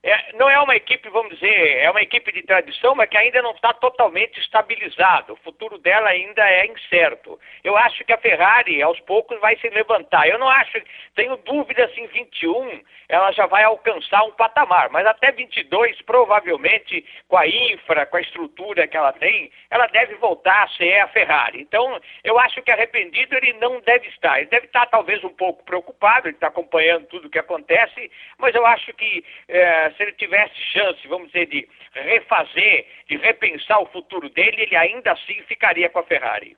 é, 0.04 0.34
não 0.34 0.50
é 0.50 0.60
uma 0.60 0.76
equipe, 0.76 1.08
vamos 1.10 1.36
dizer, 1.36 1.78
é 1.78 1.90
uma 1.92 2.02
equipe 2.02 2.32
de 2.32 2.42
tradição, 2.42 2.96
mas 2.96 3.08
que 3.08 3.18
ainda 3.18 3.40
não 3.42 3.52
está 3.52 3.72
totalmente 3.72 4.40
estabilizada. 4.40 5.32
O 5.32 5.38
futuro 5.38 5.78
dela 5.78 6.10
ainda 6.10 6.42
é 6.42 6.66
incerto. 6.66 7.40
Eu 7.64 7.78
acho 7.78 8.04
que 8.04 8.12
a 8.12 8.18
Ferrari, 8.18 8.82
aos 8.82 9.00
poucos, 9.02 9.40
vai 9.40 9.56
se 9.58 9.70
levantar. 9.70 10.28
Eu 10.28 10.40
não 10.40 10.50
acho, 10.50 10.82
tenho 11.16 11.38
dúvidas 11.38 11.94
se 11.94 12.02
em 12.02 12.08
21 12.08 12.82
ela 13.08 13.32
já 13.34 13.46
vai 13.46 13.64
alcançar 13.64 14.24
um 14.24 14.32
patamar, 14.32 14.90
mas 14.90 15.06
até 15.06 15.34
22, 15.34 16.02
provavelmente, 16.04 17.06
com 17.28 17.38
a 17.38 17.46
infra, 17.46 18.06
com 18.06 18.16
a 18.16 18.22
estrutura 18.22 18.88
que 18.88 18.96
ela 18.96 19.12
tem, 19.12 19.52
ela 19.70 19.86
deve 19.88 20.16
voltar 20.16 20.64
a 20.64 20.70
ser 20.70 21.00
a 21.02 21.10
Ferrari. 21.10 21.62
Então, 21.62 22.00
eu 22.24 22.40
acho 22.40 22.62
que 22.62 22.72
arrependido 22.72 23.36
ele 23.36 23.54
não 23.54 23.82
deve 23.82 24.08
estar. 24.08 24.40
Ele 24.40 24.50
deve 24.50 24.68
estar 24.68 24.86
talvez 24.86 25.22
um 25.26 25.34
pouco 25.34 25.64
preocupado, 25.66 26.28
ele 26.28 26.36
está 26.38 26.48
acompanhando 26.48 27.06
tudo 27.08 27.28
o 27.28 27.30
que 27.30 27.38
acontece, 27.38 28.10
mas 28.38 28.56
eu 28.56 28.66
acho 28.66 28.94
que 28.94 29.24
é, 29.50 29.91
se 29.96 30.04
ele 30.04 30.14
tivesse 30.14 30.56
chance, 30.74 31.08
vamos 31.08 31.28
dizer, 31.28 31.48
de 31.48 31.68
refazer, 31.94 32.86
de 33.10 33.18
repensar 33.18 33.80
o 33.82 33.88
futuro 33.88 34.30
dele, 34.30 34.62
ele 34.62 34.76
ainda 34.76 35.12
assim 35.12 35.42
ficaria 35.48 35.90
com 35.90 36.00
a 36.00 36.04
Ferrari. 36.04 36.56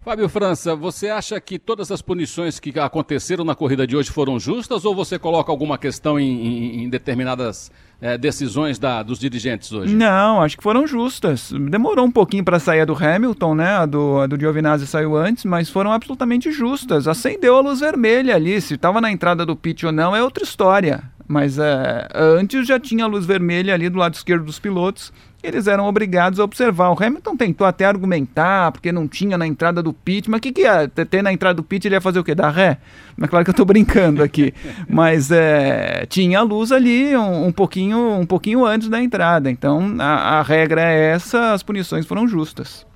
Fábio 0.00 0.28
França, 0.28 0.74
você 0.76 1.10
acha 1.10 1.38
que 1.40 1.58
todas 1.58 1.90
as 1.90 2.00
punições 2.00 2.58
que 2.58 2.78
aconteceram 2.78 3.44
na 3.44 3.54
corrida 3.54 3.86
de 3.86 3.96
hoje 3.96 4.10
foram 4.10 4.38
justas 4.38 4.84
ou 4.84 4.94
você 4.94 5.18
coloca 5.18 5.52
alguma 5.52 5.76
questão 5.76 6.18
em, 6.18 6.24
em, 6.24 6.84
em 6.84 6.88
determinadas 6.88 7.70
é, 8.00 8.16
decisões 8.16 8.78
da, 8.78 9.02
dos 9.02 9.18
dirigentes 9.18 9.70
hoje? 9.72 9.94
Não, 9.94 10.40
acho 10.40 10.56
que 10.56 10.62
foram 10.62 10.86
justas. 10.86 11.52
Demorou 11.52 12.06
um 12.06 12.10
pouquinho 12.10 12.44
para 12.44 12.60
sair 12.60 12.80
a 12.80 12.84
do 12.84 12.94
Hamilton, 12.94 13.54
né? 13.56 13.70
A 13.70 13.86
do, 13.86 14.20
a 14.20 14.26
do 14.26 14.38
Giovinazzi 14.38 14.86
saiu 14.86 15.16
antes, 15.16 15.44
mas 15.44 15.68
foram 15.68 15.92
absolutamente 15.92 16.52
justas. 16.52 17.08
Acendeu 17.08 17.56
a 17.56 17.60
luz 17.60 17.80
vermelha 17.80 18.36
ali. 18.36 18.60
Se 18.60 18.74
estava 18.74 19.00
na 19.00 19.10
entrada 19.10 19.44
do 19.44 19.56
pit 19.56 19.84
ou 19.84 19.92
não 19.92 20.14
é 20.14 20.22
outra 20.22 20.44
história. 20.44 21.02
Mas 21.28 21.58
é, 21.58 22.08
antes 22.14 22.66
já 22.66 22.80
tinha 22.80 23.06
luz 23.06 23.26
vermelha 23.26 23.74
ali 23.74 23.90
do 23.90 23.98
lado 23.98 24.14
esquerdo 24.14 24.46
dos 24.46 24.58
pilotos. 24.58 25.12
Eles 25.42 25.66
eram 25.68 25.84
obrigados 25.86 26.40
a 26.40 26.44
observar. 26.44 26.90
O 26.90 27.00
Hamilton 27.00 27.36
tentou 27.36 27.66
até 27.66 27.84
argumentar, 27.84 28.72
porque 28.72 28.90
não 28.90 29.06
tinha 29.06 29.36
na 29.36 29.46
entrada 29.46 29.82
do 29.82 29.92
pit. 29.92 30.28
Mas 30.28 30.38
o 30.38 30.40
que, 30.40 30.52
que 30.52 30.62
ia 30.62 30.88
ter 30.88 31.22
na 31.22 31.32
entrada 31.32 31.54
do 31.54 31.62
pit? 31.62 31.86
Ele 31.86 31.94
ia 31.94 32.00
fazer 32.00 32.18
o 32.18 32.24
quê? 32.24 32.34
Dar 32.34 32.48
ré? 32.48 32.78
Mas 33.14 33.28
claro 33.28 33.44
que 33.44 33.50
eu 33.50 33.52
estou 33.52 33.66
brincando 33.66 34.22
aqui. 34.22 34.54
Mas 34.88 35.30
é, 35.30 36.06
tinha 36.06 36.40
a 36.40 36.42
luz 36.42 36.72
ali 36.72 37.14
um, 37.14 37.46
um, 37.46 37.52
pouquinho, 37.52 38.18
um 38.18 38.26
pouquinho 38.26 38.64
antes 38.64 38.88
da 38.88 39.00
entrada. 39.00 39.50
Então 39.50 39.96
a, 40.00 40.38
a 40.38 40.42
regra 40.42 40.80
é 40.80 41.10
essa, 41.12 41.52
as 41.52 41.62
punições 41.62 42.06
foram 42.06 42.26
justas. 42.26 42.86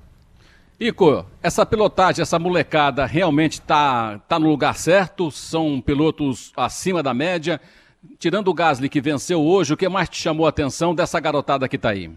Ico, 0.79 1.25
essa 1.41 1.65
pilotagem, 1.65 2.23
essa 2.23 2.39
molecada 2.39 3.05
realmente 3.05 3.53
está 3.53 4.17
tá 4.27 4.37
no 4.39 4.49
lugar 4.49 4.75
certo? 4.75 5.31
São 5.31 5.79
pilotos 5.79 6.51
acima 6.57 7.03
da 7.03 7.13
média? 7.13 7.61
Tirando 8.19 8.47
o 8.47 8.53
Gasly 8.53 8.89
que 8.89 9.01
venceu 9.01 9.41
hoje, 9.41 9.73
o 9.73 9.77
que 9.77 9.87
mais 9.89 10.09
te 10.09 10.21
chamou 10.21 10.45
a 10.45 10.49
atenção 10.49 10.93
dessa 10.93 11.19
garotada 11.19 11.67
que 11.67 11.75
está 11.75 11.89
aí? 11.89 12.11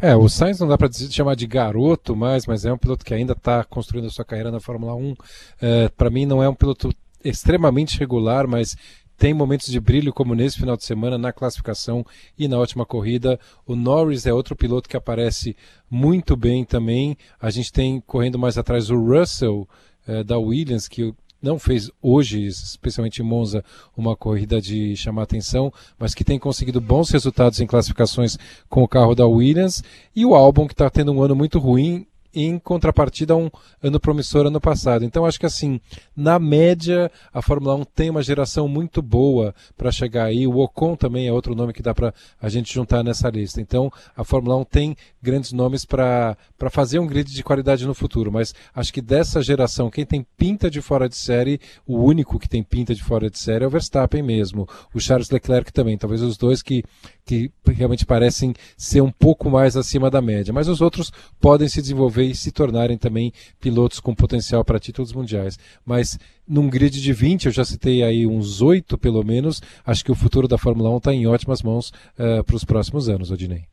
É, 0.00 0.16
o 0.16 0.28
Sainz 0.28 0.58
não 0.58 0.66
dá 0.66 0.76
para 0.76 0.90
chamar 0.92 1.36
de 1.36 1.46
garoto 1.46 2.16
mais, 2.16 2.44
mas 2.44 2.64
é 2.64 2.72
um 2.72 2.78
piloto 2.78 3.04
que 3.04 3.14
ainda 3.14 3.34
está 3.34 3.62
construindo 3.62 4.08
a 4.08 4.10
sua 4.10 4.24
carreira 4.24 4.50
na 4.50 4.58
Fórmula 4.58 4.94
1. 4.96 5.14
É, 5.60 5.88
para 5.90 6.10
mim 6.10 6.26
não 6.26 6.42
é 6.42 6.48
um 6.48 6.54
piloto 6.54 6.92
extremamente 7.24 7.96
regular, 7.98 8.48
mas 8.48 8.76
tem 9.16 9.32
momentos 9.32 9.68
de 9.68 9.78
brilho 9.78 10.12
como 10.12 10.34
nesse 10.34 10.58
final 10.58 10.76
de 10.76 10.84
semana 10.84 11.16
na 11.16 11.32
classificação 11.32 12.04
e 12.36 12.48
na 12.48 12.58
última 12.58 12.84
corrida. 12.84 13.38
O 13.64 13.76
Norris 13.76 14.26
é 14.26 14.32
outro 14.32 14.56
piloto 14.56 14.88
que 14.88 14.96
aparece 14.96 15.56
muito 15.88 16.36
bem 16.36 16.64
também. 16.64 17.16
A 17.40 17.48
gente 17.48 17.72
tem 17.72 18.00
correndo 18.00 18.36
mais 18.36 18.58
atrás 18.58 18.90
o 18.90 18.96
Russell 18.96 19.68
é, 20.04 20.24
da 20.24 20.36
Williams, 20.36 20.88
que 20.88 21.14
não 21.42 21.58
fez 21.58 21.90
hoje, 22.00 22.46
especialmente 22.46 23.20
em 23.20 23.24
Monza, 23.24 23.64
uma 23.96 24.16
corrida 24.16 24.60
de 24.60 24.96
chamar 24.96 25.24
atenção, 25.24 25.72
mas 25.98 26.14
que 26.14 26.24
tem 26.24 26.38
conseguido 26.38 26.80
bons 26.80 27.10
resultados 27.10 27.60
em 27.60 27.66
classificações 27.66 28.38
com 28.68 28.82
o 28.82 28.88
carro 28.88 29.14
da 29.14 29.26
Williams, 29.26 29.82
e 30.14 30.24
o 30.24 30.34
álbum 30.34 30.66
que 30.66 30.74
está 30.74 30.88
tendo 30.88 31.12
um 31.12 31.22
ano 31.22 31.34
muito 31.34 31.58
ruim 31.58 32.06
em 32.34 32.58
contrapartida 32.58 33.34
a 33.34 33.36
um 33.36 33.50
ano 33.82 34.00
promissor 34.00 34.46
ano 34.46 34.60
passado. 34.60 35.04
Então 35.04 35.26
acho 35.26 35.38
que 35.38 35.46
assim, 35.46 35.80
na 36.16 36.38
média, 36.38 37.10
a 37.32 37.42
Fórmula 37.42 37.74
1 37.76 37.84
tem 37.84 38.10
uma 38.10 38.22
geração 38.22 38.66
muito 38.66 39.02
boa 39.02 39.54
para 39.76 39.92
chegar 39.92 40.24
aí. 40.24 40.46
O 40.46 40.58
Ocon 40.58 40.96
também 40.96 41.28
é 41.28 41.32
outro 41.32 41.54
nome 41.54 41.72
que 41.72 41.82
dá 41.82 41.94
para 41.94 42.14
a 42.40 42.48
gente 42.48 42.72
juntar 42.72 43.02
nessa 43.02 43.28
lista. 43.28 43.60
Então 43.60 43.92
a 44.16 44.24
Fórmula 44.24 44.56
1 44.56 44.64
tem 44.64 44.96
grandes 45.22 45.52
nomes 45.52 45.84
para 45.84 46.36
fazer 46.70 46.98
um 46.98 47.06
grid 47.06 47.32
de 47.32 47.42
qualidade 47.42 47.86
no 47.86 47.94
futuro, 47.94 48.32
mas 48.32 48.54
acho 48.74 48.92
que 48.92 49.02
dessa 49.02 49.42
geração, 49.42 49.90
quem 49.90 50.06
tem 50.06 50.26
pinta 50.36 50.70
de 50.70 50.80
fora 50.80 51.08
de 51.08 51.16
série, 51.16 51.60
o 51.86 51.98
único 51.98 52.38
que 52.38 52.48
tem 52.48 52.62
pinta 52.62 52.94
de 52.94 53.02
fora 53.02 53.30
de 53.30 53.38
série 53.38 53.64
é 53.64 53.66
o 53.66 53.70
Verstappen 53.70 54.22
mesmo. 54.22 54.68
O 54.94 55.00
Charles 55.00 55.30
Leclerc 55.30 55.72
também, 55.72 55.98
talvez 55.98 56.22
os 56.22 56.36
dois 56.36 56.62
que 56.62 56.82
que 57.24 57.52
realmente 57.64 58.04
parecem 58.04 58.52
ser 58.76 59.00
um 59.00 59.10
pouco 59.10 59.48
mais 59.48 59.76
acima 59.76 60.10
da 60.10 60.20
média, 60.20 60.52
mas 60.52 60.66
os 60.66 60.80
outros 60.80 61.12
podem 61.40 61.68
se 61.68 61.80
desenvolver 61.80 62.21
e 62.22 62.34
se 62.34 62.52
tornarem 62.52 62.96
também 62.96 63.32
pilotos 63.60 64.00
com 64.00 64.14
potencial 64.14 64.64
para 64.64 64.78
títulos 64.78 65.12
mundiais. 65.12 65.58
Mas 65.84 66.18
num 66.46 66.68
grid 66.68 67.00
de 67.00 67.12
20, 67.12 67.46
eu 67.46 67.52
já 67.52 67.64
citei 67.64 68.02
aí 68.02 68.26
uns 68.26 68.60
8 68.60 68.98
pelo 68.98 69.24
menos, 69.24 69.60
acho 69.84 70.04
que 70.04 70.12
o 70.12 70.14
futuro 70.14 70.48
da 70.48 70.58
Fórmula 70.58 70.90
1 70.90 70.96
está 70.96 71.14
em 71.14 71.26
ótimas 71.26 71.62
mãos 71.62 71.92
uh, 72.18 72.42
para 72.44 72.56
os 72.56 72.64
próximos 72.64 73.08
anos, 73.08 73.30
Odinei. 73.30 73.64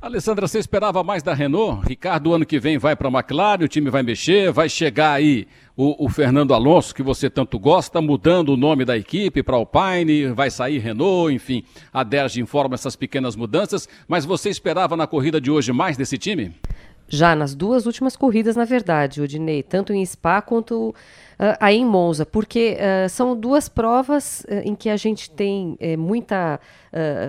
Alessandra, 0.00 0.46
você 0.46 0.60
esperava 0.60 1.02
mais 1.02 1.24
da 1.24 1.34
Renault? 1.34 1.84
Ricardo, 1.84 2.32
ano 2.32 2.46
que 2.46 2.60
vem 2.60 2.78
vai 2.78 2.94
para 2.94 3.08
a 3.08 3.10
McLaren, 3.10 3.64
o 3.64 3.68
time 3.68 3.90
vai 3.90 4.00
mexer, 4.00 4.52
vai 4.52 4.68
chegar 4.68 5.14
aí 5.14 5.48
o, 5.76 6.04
o, 6.04 6.08
Fernando 6.08 6.54
Alonso, 6.54 6.94
que 6.94 7.02
você 7.02 7.28
tanto 7.28 7.58
gosta, 7.58 8.00
mudando 8.00 8.50
o 8.50 8.56
nome 8.56 8.84
da 8.84 8.96
equipe 8.96 9.42
para 9.42 9.56
Alpine, 9.56 10.28
vai 10.28 10.52
sair 10.52 10.78
Renault, 10.78 11.34
enfim, 11.34 11.64
a 11.92 12.04
Derge 12.04 12.40
informa 12.40 12.76
essas 12.76 12.94
pequenas 12.94 13.34
mudanças, 13.34 13.88
mas 14.06 14.24
você 14.24 14.48
esperava 14.48 14.96
na 14.96 15.04
corrida 15.04 15.40
de 15.40 15.50
hoje 15.50 15.72
mais 15.72 15.96
desse 15.96 16.16
time? 16.16 16.54
Já 17.08 17.34
nas 17.34 17.54
duas 17.54 17.86
últimas 17.86 18.14
corridas, 18.14 18.54
na 18.54 18.64
verdade, 18.64 19.22
Odinei, 19.22 19.62
tanto 19.62 19.92
em 19.94 20.04
Spa 20.04 20.42
quanto 20.42 20.94
uh, 21.38 21.56
aí 21.60 21.76
em 21.76 21.84
Monza, 21.84 22.26
porque 22.26 22.76
uh, 22.76 23.08
são 23.08 23.38
duas 23.38 23.68
provas 23.68 24.44
uh, 24.48 24.54
em 24.64 24.74
que 24.74 24.90
a 24.90 24.96
gente 24.96 25.30
tem 25.30 25.76
eh, 25.80 25.96
muita, 25.96 26.60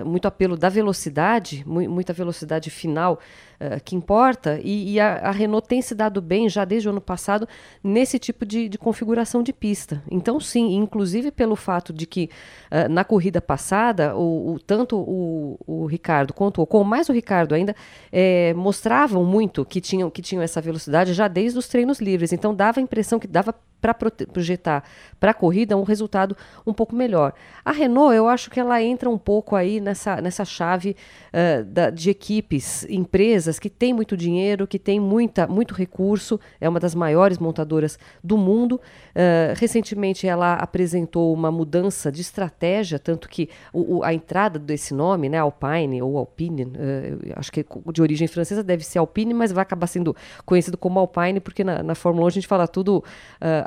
muito 0.04 0.26
apelo 0.26 0.56
da 0.56 0.68
velocidade, 0.68 1.62
mu 1.66 1.80
muita 1.88 2.12
velocidade 2.12 2.70
final 2.70 3.18
que 3.84 3.94
importa, 3.94 4.58
e, 4.64 4.94
e 4.94 5.00
a, 5.00 5.16
a, 5.16 5.30
Renault 5.30 5.68
tem 5.68 5.82
se 5.82 5.94
dado 5.94 6.22
bem 6.22 6.48
já 6.48 6.64
desde 6.64 6.88
o 6.88 6.92
ano 6.92 7.00
passado 7.00 7.46
nesse 7.84 8.18
tipo 8.18 8.46
de, 8.46 8.70
de 8.70 8.78
configuração 8.78 9.42
de 9.42 9.52
pista. 9.52 10.02
Então, 10.10 10.40
sim, 10.40 10.76
inclusive 10.76 11.30
pelo 11.30 11.54
fato 11.54 11.92
de 11.92 12.06
que 12.06 12.30
na 12.88 13.04
corrida 13.04 13.38
passada, 13.42 14.16
o, 14.16 14.54
o 14.54 14.58
tanto 14.58 14.96
o, 14.96 15.58
o, 15.66 15.84
Ricardo 15.84 16.32
quanto 16.32 16.58
o 16.58 16.62
Ocon, 16.62 16.84
mais 16.84 17.10
o 17.10 17.12
Ricardo 17.12 17.54
ainda, 17.54 17.76
mostravam 18.56 19.24
muito 19.26 19.62
que 19.62 19.80
tinham, 19.80 20.10
que 20.10 20.22
tinham 20.22 20.42
essa 20.42 20.62
velocidade 20.62 21.12
já 21.12 21.28
desde 21.28 21.58
os 21.58 21.68
treinos 21.68 22.00
livres. 22.00 22.32
Então, 22.32 22.54
dava 22.54 22.80
a 22.80 22.82
impressão 22.82 23.18
que 23.18 23.28
dava 23.28 23.54
para 23.80 23.94
projetar 23.94 24.84
para 25.18 25.32
a 25.32 25.34
corrida 25.34 25.76
um 25.76 25.82
resultado 25.82 26.36
um 26.66 26.72
pouco 26.72 26.94
melhor. 26.96 27.34
A 27.64 27.72
Renault, 27.72 28.14
eu 28.14 28.26
acho 28.26 28.50
que 28.50 28.58
ela 28.58 28.82
entra 28.82 29.08
um 29.08 29.18
pouco 29.18 29.54
aí 29.54 29.80
nessa, 29.80 30.20
nessa 30.20 30.44
chave 30.44 30.96
uh, 31.28 31.64
da, 31.64 31.90
de 31.90 32.10
equipes, 32.10 32.86
empresas 32.88 33.58
que 33.58 33.68
têm 33.68 33.92
muito 33.92 34.16
dinheiro, 34.16 34.66
que 34.66 34.78
têm 34.78 34.98
muita, 34.98 35.46
muito 35.46 35.74
recurso, 35.74 36.40
é 36.60 36.68
uma 36.68 36.80
das 36.80 36.94
maiores 36.94 37.38
montadoras 37.38 37.98
do 38.24 38.38
mundo. 38.38 38.80
Uh, 39.10 39.54
recentemente 39.56 40.26
ela 40.26 40.54
apresentou 40.54 41.32
uma 41.34 41.50
mudança 41.50 42.10
de 42.10 42.22
estratégia, 42.22 42.98
tanto 42.98 43.28
que 43.28 43.50
o, 43.72 43.98
o, 43.98 44.04
a 44.04 44.14
entrada 44.14 44.58
desse 44.58 44.94
nome, 44.94 45.28
né, 45.28 45.38
Alpine 45.38 46.00
ou 46.00 46.16
Alpine, 46.16 46.64
uh, 46.64 46.70
acho 47.36 47.52
que 47.52 47.64
de 47.92 48.00
origem 48.00 48.26
francesa 48.26 48.62
deve 48.62 48.84
ser 48.84 48.98
Alpine, 48.98 49.34
mas 49.34 49.52
vai 49.52 49.62
acabar 49.62 49.86
sendo 49.86 50.16
conhecido 50.46 50.78
como 50.78 50.98
Alpine, 50.98 51.40
porque 51.40 51.62
na, 51.62 51.82
na 51.82 51.94
Fórmula 51.94 52.24
1 52.24 52.28
a 52.28 52.30
gente 52.30 52.46
fala 52.46 52.66
tudo 52.66 53.04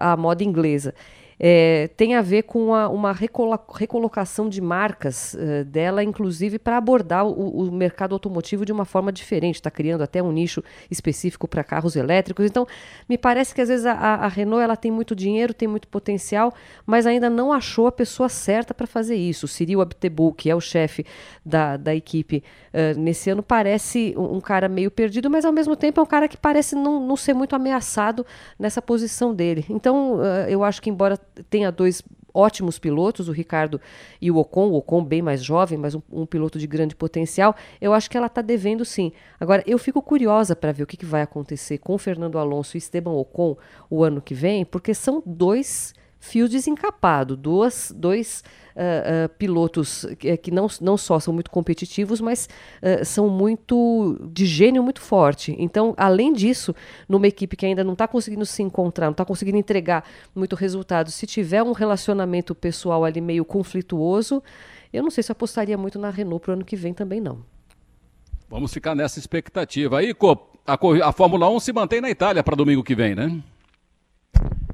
a 0.03 0.17
moda 0.17 0.43
inglesa 0.43 0.91
é, 1.39 1.89
tem 1.95 2.15
a 2.15 2.21
ver 2.21 2.43
com 2.43 2.73
a, 2.73 2.87
uma 2.89 3.11
recolocação 3.11 4.47
de 4.47 4.61
marcas 4.61 5.33
uh, 5.33 5.65
dela, 5.65 6.03
inclusive 6.03 6.59
para 6.59 6.77
abordar 6.77 7.25
o, 7.25 7.67
o, 7.67 7.71
mercado 7.71 8.13
automotivo 8.13 8.65
de 8.65 8.71
uma 8.71 8.85
forma 8.85 9.11
diferente. 9.11 9.55
Está 9.55 9.71
criando 9.71 10.01
até 10.01 10.21
um 10.21 10.31
nicho 10.31 10.63
específico 10.89 11.47
para 11.47 11.63
carros 11.63 11.95
elétricos. 11.95 12.45
Então, 12.45 12.67
me 13.07 13.17
parece 13.17 13.53
que 13.53 13.61
às 13.61 13.69
vezes 13.69 13.85
a, 13.85 13.93
a, 13.93 14.27
Renault 14.27 14.63
ela 14.63 14.75
tem 14.75 14.91
muito 14.91 15.15
dinheiro, 15.15 15.53
tem 15.53 15.67
muito 15.67 15.87
potencial, 15.87 16.53
mas 16.85 17.05
ainda 17.05 17.29
não 17.29 17.51
achou 17.51 17.87
a 17.87 17.91
pessoa 17.91 18.29
certa 18.29 18.73
para 18.73 18.87
fazer 18.87 19.15
isso. 19.15 19.45
O 19.45 19.49
Cyril 19.49 19.81
Abtebu, 19.81 20.33
que 20.33 20.49
é 20.49 20.55
o 20.55 20.61
chefe 20.61 21.05
da, 21.45 21.77
da 21.77 21.95
equipe 21.95 22.43
uh, 22.73 22.99
nesse 22.99 23.29
ano, 23.29 23.43
parece 23.43 24.13
um, 24.17 24.39
cara 24.39 24.67
meio 24.67 24.91
perdido, 24.91 25.29
mas 25.29 25.45
ao 25.45 25.51
mesmo 25.51 25.75
tempo 25.75 25.99
é 25.99 26.03
um 26.03 26.07
cara 26.07 26.27
que 26.27 26.37
parece 26.37 26.75
não, 26.75 27.05
não 27.05 27.15
ser 27.15 27.33
muito 27.33 27.55
ameaçado 27.55 28.25
nessa 28.57 28.81
posição 28.81 29.33
dele. 29.33 29.65
Então, 29.69 30.15
uh, 30.15 30.47
eu 30.47 30.63
acho 30.63 30.81
que, 30.81 30.89
embora 30.89 31.17
tenha 31.49 31.71
dois 31.71 32.03
ótimos 32.33 32.79
pilotos, 32.79 33.29
o 33.29 33.31
Ricardo 33.31 33.79
e 34.19 34.31
o 34.31 34.37
Ocon, 34.37 34.69
o 34.69 34.75
Ocon 34.75 35.03
bem 35.03 35.21
mais 35.21 35.43
jovem, 35.43 35.77
mas 35.77 35.93
um, 35.93 36.01
um 36.11 36.25
piloto 36.25 36.57
de 36.57 36.65
grande 36.65 36.95
potencial, 36.95 37.55
eu 37.79 37.93
acho 37.93 38.09
que 38.09 38.17
ela 38.17 38.27
está 38.27 38.41
devendo 38.41 38.83
sim. 38.83 39.11
Agora, 39.39 39.63
eu 39.67 39.77
fico 39.77 40.01
curiosa 40.01 40.55
para 40.55 40.71
ver 40.71 40.83
o 40.83 40.87
que, 40.87 40.97
que 40.97 41.05
vai 41.05 41.21
acontecer 41.21 41.77
com 41.77 41.97
Fernando 41.97 42.39
Alonso 42.39 42.75
e 42.75 42.79
Esteban 42.79 43.11
Ocon 43.11 43.55
o 43.89 44.03
ano 44.03 44.21
que 44.21 44.33
vem, 44.33 44.65
porque 44.65 44.93
são 44.93 45.21
dois 45.25 45.93
fios 46.23 46.49
desencapados, 46.49 47.37
duas, 47.37 47.93
dois 47.93 48.43
uh, 48.75 49.25
uh, 49.25 49.29
pilotos 49.37 50.05
que, 50.17 50.35
que, 50.37 50.51
não, 50.51 50.67
não 50.79 50.95
só 50.95 51.19
são 51.19 51.33
muito 51.33 51.51
competitivos, 51.51 52.21
mas 52.21 52.47
uh, 52.81 53.03
são 53.03 53.27
muito 53.27 54.17
de 54.31 54.45
gênio 54.45 54.81
muito 54.81 55.01
forte. 55.01 55.53
Então, 55.59 55.93
além 55.97 56.31
disso, 56.31 56.73
numa 57.09 57.27
equipe 57.27 57.57
que 57.57 57.65
ainda 57.65 57.83
não 57.83 57.91
está 57.91 58.07
conseguindo 58.07 58.45
se 58.45 58.63
encontrar, 58.63 59.07
não 59.07 59.11
está 59.11 59.25
conseguindo 59.25 59.57
entregar 59.57 60.05
muito 60.33 60.55
resultado, 60.55 61.11
se 61.11 61.27
tiver 61.27 61.61
um 61.61 61.73
relacionamento 61.73 62.55
pessoal 62.55 63.03
ali 63.03 63.19
meio 63.19 63.43
conflituoso, 63.43 64.41
eu 64.93 65.03
não 65.03 65.11
sei 65.11 65.23
se 65.23 65.31
apostaria 65.31 65.77
muito 65.77 65.99
na 65.99 66.09
Renault 66.09 66.41
para 66.41 66.51
o 66.51 66.53
ano 66.53 66.63
que 66.63 66.77
vem 66.77 66.93
também 66.93 67.19
não. 67.19 67.39
Vamos 68.49 68.73
ficar 68.73 68.95
nessa 68.95 69.19
expectativa. 69.19 69.99
Aí, 69.99 70.15
a, 70.65 71.09
a 71.09 71.11
Fórmula 71.11 71.49
1 71.49 71.59
se 71.59 71.73
mantém 71.73 71.99
na 71.99 72.09
Itália 72.09 72.41
para 72.41 72.55
domingo 72.55 72.81
que 72.81 72.95
vem, 72.95 73.13
né? 73.13 73.43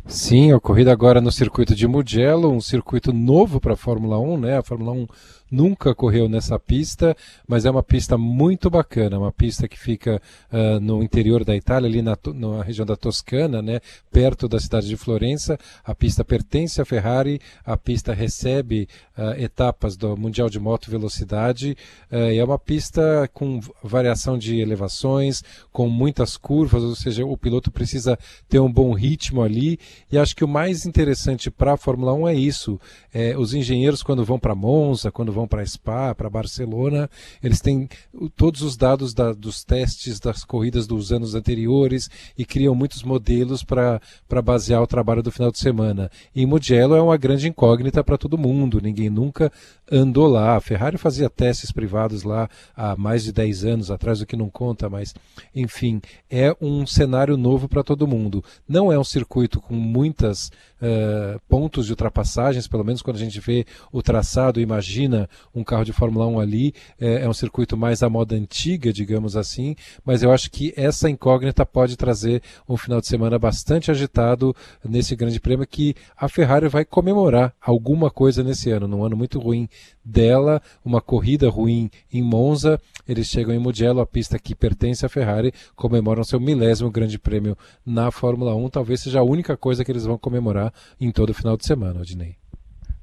Sim, 0.10 0.52
a 0.52 0.60
corrida 0.60 0.92
agora 0.92 1.22
no 1.22 1.32
circuito 1.32 1.76
de 1.76 1.88
Mugello, 1.88 2.52
um 2.52 2.60
circuito 2.60 3.14
novo 3.14 3.62
para 3.62 3.74
a 3.74 3.78
Fórmula 3.78 4.18
1, 4.18 4.38
né? 4.40 4.58
A 4.58 4.64
Fórmula 4.64 4.92
1 4.92 5.08
nunca 5.52 5.96
correu 5.96 6.30
nessa 6.30 6.60
pista, 6.60 7.16
mas 7.48 7.66
é 7.66 7.72
uma 7.72 7.84
pista 7.84 8.18
muito 8.18 8.70
bacana, 8.70 9.18
uma 9.18 9.32
pista 9.32 9.68
que 9.68 9.80
fica 9.80 10.22
uh, 10.52 10.80
no 10.80 11.02
interior 11.02 11.44
da 11.44 11.56
Itália, 11.56 11.90
ali 11.90 12.02
na, 12.02 12.18
na, 12.34 12.64
região 12.64 12.86
da 12.86 12.96
Toscana, 12.96 13.62
né, 13.62 13.80
perto 14.12 14.48
da 14.48 14.60
cidade 14.60 14.88
de 14.88 14.98
Florença. 14.98 15.58
A 15.84 15.96
pista 15.96 16.24
pertence 16.24 16.82
à 16.82 16.86
Ferrari, 16.86 17.40
a 17.66 17.76
pista 17.76 18.14
recebe 18.14 18.88
uh, 19.18 19.40
etapas 19.42 19.96
do 19.98 20.16
Mundial 20.16 20.50
de 20.50 20.60
Moto 20.60 20.92
Velocidade, 20.92 21.76
uh, 22.12 22.16
é 22.16 22.44
uma 22.44 22.60
pista 22.60 23.30
com 23.34 23.60
variação 23.84 24.38
de 24.38 24.60
elevações, 24.60 25.44
com 25.72 25.90
muitas 25.90 26.38
curvas, 26.38 26.84
ou 26.84 26.96
seja, 26.96 27.26
o 27.26 27.38
piloto 27.38 27.72
precisa 27.72 28.18
ter 28.48 28.60
um 28.60 28.72
bom 28.72 28.94
ritmo 28.94 29.42
ali, 29.42 29.80
e 30.12 30.18
acho 30.18 30.36
que 30.36 30.44
o 30.44 30.48
mais 30.48 30.86
interessante 30.86 31.50
para 31.50 31.74
a 31.74 31.78
Fórmula 31.78 32.14
1 32.14 32.28
é 32.28 32.34
isso, 32.36 32.80
é, 33.14 33.38
os 33.38 33.54
engenheiros 33.54 34.04
quando 34.04 34.24
vão 34.24 34.40
para 34.40 34.56
Monza, 34.56 35.12
quando 35.12 35.32
vão 35.40 35.48
para 35.48 35.66
Spa, 35.66 36.14
para 36.14 36.30
Barcelona, 36.30 37.10
eles 37.42 37.62
têm 37.62 37.88
todos 38.36 38.62
os 38.62 38.76
dados 38.76 39.14
da, 39.14 39.32
dos 39.32 39.64
testes 39.64 40.20
das 40.20 40.44
corridas 40.44 40.86
dos 40.86 41.12
anos 41.12 41.36
anteriores 41.36 42.10
e 42.38 42.46
criam 42.46 42.76
muitos 42.76 43.04
modelos 43.04 43.64
para 43.64 44.02
basear 44.44 44.82
o 44.82 44.88
trabalho 44.88 45.24
do 45.24 45.32
final 45.32 45.52
de 45.52 45.60
semana. 45.60 46.12
E 46.36 46.46
Mugello 46.46 46.96
é 46.96 47.02
uma 47.02 47.18
grande 47.18 47.48
incógnita 47.48 48.04
para 48.04 48.18
todo 48.18 48.38
mundo, 48.38 48.82
ninguém 48.82 49.10
nunca 49.10 49.52
andou 49.92 50.28
lá. 50.28 50.56
A 50.56 50.62
Ferrari 50.62 50.98
fazia 50.98 51.30
testes 51.30 51.72
privados 51.72 52.24
lá 52.24 52.50
há 52.76 52.96
mais 52.96 53.24
de 53.24 53.32
10 53.32 53.66
anos 53.66 53.92
atrás, 53.92 54.22
o 54.22 54.26
que 54.26 54.36
não 54.36 54.50
conta, 54.50 54.90
mas 54.90 55.14
enfim, 55.56 56.02
é 56.30 56.56
um 56.62 56.86
cenário 56.86 57.38
novo 57.38 57.68
para 57.68 57.84
todo 57.84 58.08
mundo. 58.08 58.44
Não 58.68 58.92
é 58.92 59.00
um 59.00 59.04
circuito 59.04 59.62
com 59.62 59.74
muitas 59.74 60.52
uh, 60.82 61.40
pontos 61.48 61.86
de 61.86 61.92
ultrapassagens, 61.92 62.68
pelo 62.68 62.84
menos 62.84 63.02
quando 63.02 63.18
a 63.18 63.20
gente 63.20 63.40
vê 63.40 63.66
o 63.92 64.02
traçado, 64.02 64.60
imagina 64.60 65.30
um 65.54 65.64
carro 65.64 65.86
de 65.86 65.94
Fórmula 65.94 66.28
1 66.28 66.40
ali, 66.40 66.74
é, 67.00 67.24
é 67.24 67.30
um 67.30 67.34
circuito 67.34 67.78
mais 67.78 68.04
à 68.04 68.10
moda 68.10 68.36
antiga, 68.36 68.92
digamos 68.92 69.36
assim, 69.36 69.76
mas 70.06 70.24
eu 70.24 70.32
acho 70.32 70.50
que 70.50 70.74
essa 70.76 71.10
incógnita 71.10 71.66
pode 71.66 71.96
trazer 71.96 72.42
um 72.68 72.78
final 72.78 73.02
de 73.02 73.08
semana 73.08 73.38
bastante 73.38 73.92
agitado 73.92 74.56
nesse 74.84 75.16
grande 75.16 75.40
prêmio 75.40 75.68
que 75.68 75.96
a 76.18 76.28
Ferrari 76.28 76.68
vai 76.68 76.86
comemorar 76.86 77.54
alguma 77.62 78.10
coisa 78.10 78.44
nesse 78.44 78.70
ano, 78.72 78.88
num 78.88 79.04
ano 79.04 79.16
muito 79.16 79.40
ruim 79.40 79.68
dela, 80.04 80.62
uma 80.84 81.02
corrida 81.02 81.50
ruim 81.50 81.90
em 82.12 82.22
Monza, 82.22 82.80
eles 83.08 83.28
chegam 83.28 83.54
em 83.54 83.60
Mugello, 83.60 84.02
a 84.02 84.06
pista 84.06 84.40
que 84.40 84.56
pertence 84.56 85.06
à 85.06 85.10
Ferrari, 85.10 85.54
comemoram 85.76 86.24
seu 86.24 86.40
milésimo 86.40 86.90
grande 86.90 87.20
prêmio 87.20 87.58
na 87.86 88.12
Fórmula 88.12 88.56
1, 88.56 88.70
talvez 88.70 89.02
seja 89.02 89.20
a 89.20 89.24
única 89.24 89.56
coisa 89.56 89.84
que 89.84 89.92
eles 89.92 90.06
vão 90.06 90.18
comemorar 90.18 90.69
em 91.00 91.12
todo 91.12 91.30
o 91.30 91.34
final 91.34 91.58
de 91.58 91.66
semana, 91.66 92.00
Odinei. 92.00 92.36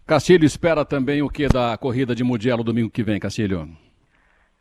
Castilho 0.06 0.44
espera 0.44 0.84
também 0.84 1.20
o 1.22 1.28
que 1.28 1.48
da 1.48 1.76
corrida 1.76 2.14
de 2.14 2.22
Mugello 2.22 2.62
domingo 2.62 2.90
que 2.90 3.02
vem, 3.02 3.18
Castilho? 3.18 3.68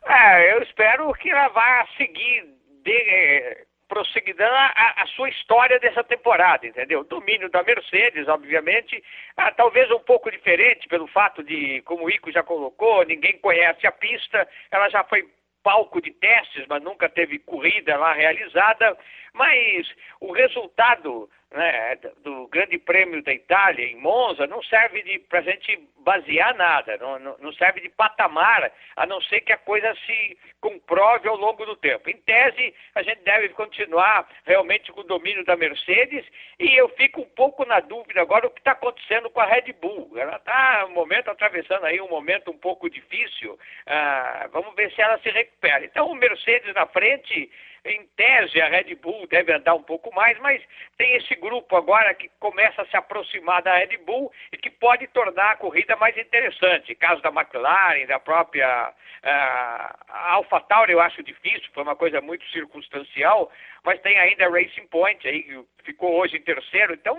É, 0.04 0.52
eu 0.54 0.62
espero 0.62 1.12
que 1.14 1.30
ela 1.30 1.48
vá 1.48 1.86
seguir, 1.96 2.44
de, 2.82 2.92
é, 2.92 3.64
prosseguindo 3.88 4.42
a, 4.42 4.94
a, 5.02 5.06
sua 5.14 5.28
história 5.28 5.78
dessa 5.78 6.02
temporada, 6.02 6.66
entendeu? 6.66 7.04
Domínio 7.04 7.48
da 7.50 7.62
Mercedes, 7.62 8.26
obviamente, 8.28 9.02
ah, 9.36 9.52
talvez 9.52 9.90
um 9.90 10.00
pouco 10.00 10.30
diferente 10.30 10.88
pelo 10.88 11.06
fato 11.06 11.42
de, 11.42 11.80
como 11.82 12.04
o 12.04 12.10
Ico 12.10 12.32
já 12.32 12.42
colocou, 12.42 13.04
ninguém 13.04 13.38
conhece 13.38 13.86
a 13.86 13.92
pista, 13.92 14.48
ela 14.70 14.88
já 14.88 15.04
foi 15.04 15.28
palco 15.62 16.00
de 16.00 16.12
testes, 16.12 16.64
mas 16.68 16.82
nunca 16.82 17.08
teve 17.08 17.40
corrida 17.40 17.96
lá 17.96 18.12
realizada, 18.12 18.96
mas 19.32 19.86
o 20.20 20.32
resultado 20.32 21.28
né, 21.52 21.96
do 22.22 22.48
Grande 22.48 22.78
Prêmio 22.78 23.22
da 23.22 23.32
Itália 23.32 23.86
em 23.86 23.96
Monza 23.96 24.46
não 24.46 24.62
serve 24.64 25.18
para 25.28 25.38
a 25.38 25.42
gente 25.42 25.78
basear 25.98 26.54
nada, 26.54 26.96
não, 26.98 27.18
não, 27.38 27.52
serve 27.54 27.80
de 27.80 27.88
patamar, 27.88 28.70
a 28.94 29.06
não 29.06 29.20
ser 29.22 29.40
que 29.40 29.52
a 29.52 29.56
coisa 29.56 29.92
se 30.06 30.38
comprove 30.60 31.28
ao 31.28 31.36
longo 31.36 31.66
do 31.66 31.74
tempo. 31.76 32.08
Em 32.08 32.16
tese, 32.18 32.72
a 32.94 33.02
gente 33.02 33.22
deve 33.22 33.48
continuar 33.50 34.28
realmente 34.44 34.92
com 34.92 35.00
o 35.00 35.04
domínio 35.04 35.44
da 35.44 35.56
Mercedes 35.56 36.24
e 36.60 36.76
eu 36.76 36.88
fico 36.90 37.22
um 37.22 37.28
pouco 37.30 37.64
na 37.64 37.80
dúvida 37.80 38.20
agora 38.20 38.46
o 38.46 38.50
que 38.50 38.60
está 38.60 38.72
acontecendo 38.72 39.28
com 39.30 39.40
a 39.40 39.46
Red 39.46 39.72
Bull. 39.80 40.12
Ela 40.16 40.36
está, 40.36 40.86
no 40.88 40.94
momento, 40.94 41.28
atravessando 41.28 41.84
aí 41.86 42.00
um 42.00 42.08
momento 42.08 42.52
um 42.52 42.58
pouco 42.58 42.88
difícil. 42.88 43.58
Ah, 43.86 44.48
vamos 44.52 44.74
ver 44.76 44.92
se 44.92 45.02
ela 45.02 45.18
se 45.18 45.30
recupera. 45.30 45.84
Então, 45.84 46.08
o 46.08 46.14
Mercedes 46.14 46.72
na 46.72 46.86
frente 46.86 47.50
em 47.86 48.06
tese, 48.16 48.60
a 48.60 48.68
Red 48.68 48.94
Bull 48.96 49.26
deve 49.26 49.52
andar 49.52 49.74
um 49.74 49.82
pouco 49.82 50.14
mais, 50.14 50.38
mas 50.40 50.62
tem 50.96 51.14
esse 51.16 51.34
grupo 51.36 51.76
agora 51.76 52.14
que 52.14 52.28
começa 52.40 52.82
a 52.82 52.86
se 52.86 52.96
aproximar 52.96 53.62
da 53.62 53.76
Red 53.76 53.98
Bull 53.98 54.32
e 54.52 54.56
que 54.56 54.70
pode 54.70 55.06
tornar 55.08 55.52
a 55.52 55.56
corrida 55.56 55.96
mais 55.96 56.16
interessante. 56.16 56.94
Caso 56.94 57.22
da 57.22 57.30
McLaren, 57.30 58.06
da 58.06 58.18
própria 58.18 58.90
uh, 58.90 60.04
Alpha 60.08 60.60
Tauri, 60.60 60.92
eu 60.92 61.00
acho 61.00 61.22
difícil, 61.22 61.70
foi 61.72 61.82
uma 61.82 61.96
coisa 61.96 62.20
muito 62.20 62.44
circunstancial, 62.50 63.50
mas 63.84 64.00
tem 64.00 64.18
ainda 64.18 64.46
a 64.46 64.50
Racing 64.50 64.86
Point, 64.88 65.26
aí, 65.26 65.42
que 65.42 65.64
ficou 65.84 66.18
hoje 66.18 66.36
em 66.36 66.42
terceiro, 66.42 66.94
então 66.94 67.18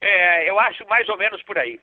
é, 0.00 0.48
eu 0.48 0.58
acho 0.58 0.86
mais 0.88 1.08
ou 1.08 1.16
menos 1.16 1.42
por 1.42 1.58
aí. 1.58 1.78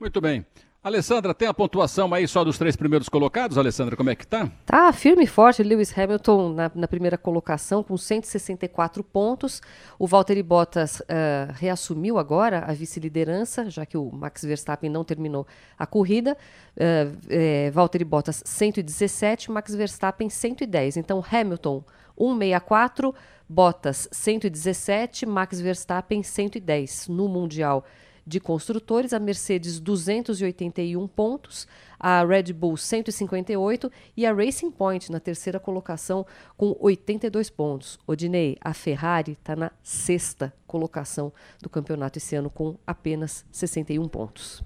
Muito 0.00 0.20
bem. 0.20 0.44
Alessandra, 0.86 1.34
tem 1.34 1.48
a 1.48 1.52
pontuação 1.52 2.14
aí 2.14 2.28
só 2.28 2.44
dos 2.44 2.58
três 2.58 2.76
primeiros 2.76 3.08
colocados, 3.08 3.58
Alessandra, 3.58 3.96
como 3.96 4.08
é 4.08 4.14
que 4.14 4.24
tá? 4.24 4.48
Tá 4.64 4.92
firme 4.92 5.24
e 5.24 5.26
forte, 5.26 5.60
Lewis 5.60 5.92
Hamilton 5.98 6.50
na, 6.50 6.70
na 6.72 6.86
primeira 6.86 7.18
colocação 7.18 7.82
com 7.82 7.96
164 7.96 9.02
pontos. 9.02 9.60
O 9.98 10.06
Valtteri 10.06 10.44
Bottas 10.44 11.00
uh, 11.00 11.52
reassumiu 11.54 12.18
agora 12.18 12.64
a 12.68 12.72
vice-liderança, 12.72 13.68
já 13.68 13.84
que 13.84 13.98
o 13.98 14.12
Max 14.12 14.44
Verstappen 14.44 14.88
não 14.88 15.02
terminou 15.02 15.44
a 15.76 15.86
corrida. 15.86 16.36
Uh, 16.76 17.18
é, 17.30 17.68
Valtteri 17.72 18.04
Bottas 18.04 18.44
117, 18.46 19.50
Max 19.50 19.74
Verstappen 19.74 20.30
110. 20.30 20.98
Então 20.98 21.20
Hamilton 21.28 21.82
164, 22.16 23.12
Bottas 23.48 24.08
117, 24.12 25.26
Max 25.26 25.60
Verstappen 25.60 26.22
110 26.22 27.08
no 27.08 27.28
Mundial 27.28 27.84
de 28.26 28.40
construtores, 28.40 29.12
a 29.12 29.20
Mercedes 29.20 29.78
281 29.78 31.06
pontos, 31.06 31.68
a 31.98 32.24
Red 32.24 32.52
Bull 32.52 32.76
158 32.76 33.90
e 34.16 34.26
a 34.26 34.32
Racing 34.32 34.70
Point 34.70 35.12
na 35.12 35.20
terceira 35.20 35.60
colocação 35.60 36.26
com 36.56 36.76
82 36.80 37.48
pontos. 37.50 37.98
Odinei, 38.06 38.56
a 38.60 38.74
Ferrari 38.74 39.32
está 39.32 39.54
na 39.54 39.70
sexta 39.82 40.52
colocação 40.66 41.32
do 41.62 41.68
campeonato 41.68 42.18
esse 42.18 42.34
ano 42.34 42.50
com 42.50 42.76
apenas 42.86 43.44
61 43.52 44.08
pontos. 44.08 44.62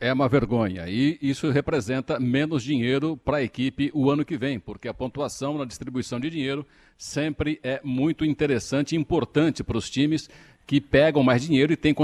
É 0.00 0.12
uma 0.12 0.28
vergonha 0.28 0.86
e 0.86 1.18
isso 1.22 1.50
representa 1.50 2.18
menos 2.18 2.62
dinheiro 2.62 3.16
para 3.16 3.38
a 3.38 3.42
equipe 3.42 3.90
o 3.94 4.10
ano 4.10 4.24
que 4.24 4.36
vem, 4.36 4.58
porque 4.58 4.88
a 4.88 4.92
pontuação 4.92 5.56
na 5.56 5.64
distribuição 5.64 6.20
de 6.20 6.28
dinheiro 6.28 6.66
sempre 6.98 7.58
é 7.62 7.80
muito 7.82 8.24
interessante 8.24 8.94
e 8.94 8.98
importante 8.98 9.64
para 9.64 9.78
os 9.78 9.88
times 9.88 10.28
que 10.66 10.80
pegam 10.80 11.22
mais 11.22 11.42
dinheiro 11.42 11.72
e 11.72 11.76
têm 11.76 11.94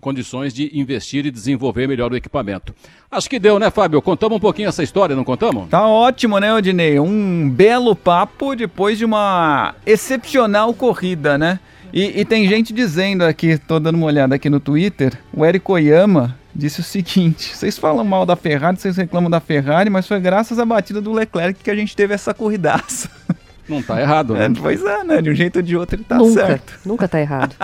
condições 0.00 0.54
de 0.54 0.70
investir 0.78 1.26
e 1.26 1.30
desenvolver 1.30 1.86
melhor 1.86 2.12
o 2.12 2.16
equipamento. 2.16 2.74
Acho 3.10 3.28
que 3.28 3.38
deu, 3.38 3.58
né, 3.58 3.70
Fábio? 3.70 4.00
Contamos 4.00 4.36
um 4.36 4.40
pouquinho 4.40 4.68
essa 4.68 4.82
história, 4.82 5.14
não 5.14 5.24
contamos? 5.24 5.68
Tá 5.68 5.86
ótimo, 5.86 6.38
né, 6.38 6.52
Odinei? 6.54 6.98
Um 6.98 7.50
belo 7.50 7.94
papo 7.94 8.56
depois 8.56 8.96
de 8.96 9.04
uma 9.04 9.74
excepcional 9.84 10.72
corrida, 10.72 11.36
né? 11.36 11.60
E, 11.92 12.20
e 12.20 12.24
tem 12.24 12.48
gente 12.48 12.72
dizendo 12.72 13.22
aqui, 13.22 13.58
tô 13.58 13.78
dando 13.78 13.96
uma 13.96 14.06
olhada 14.06 14.34
aqui 14.34 14.48
no 14.48 14.58
Twitter, 14.58 15.18
o 15.32 15.44
Eric 15.44 15.70
Oyama 15.70 16.38
disse 16.54 16.80
o 16.80 16.82
seguinte: 16.82 17.54
vocês 17.54 17.78
falam 17.78 18.04
mal 18.04 18.24
da 18.24 18.36
Ferrari, 18.36 18.78
vocês 18.78 18.96
reclamam 18.96 19.30
da 19.30 19.40
Ferrari, 19.40 19.90
mas 19.90 20.06
foi 20.06 20.20
graças 20.20 20.58
à 20.58 20.64
batida 20.64 21.00
do 21.00 21.12
Leclerc 21.12 21.62
que 21.62 21.70
a 21.70 21.74
gente 21.74 21.94
teve 21.96 22.14
essa 22.14 22.32
corridaça. 22.32 23.10
Não 23.68 23.82
tá 23.82 24.00
errado, 24.00 24.34
né? 24.34 24.46
É, 24.46 24.50
pois 24.50 24.84
é, 24.84 25.04
né? 25.04 25.22
De 25.22 25.30
um 25.30 25.34
jeito 25.34 25.56
ou 25.56 25.62
de 25.62 25.76
outro 25.76 25.96
ele 25.96 26.04
tá 26.04 26.16
nunca, 26.16 26.46
certo. 26.46 26.80
Nunca 26.84 27.08
tá 27.08 27.20
errado. 27.20 27.54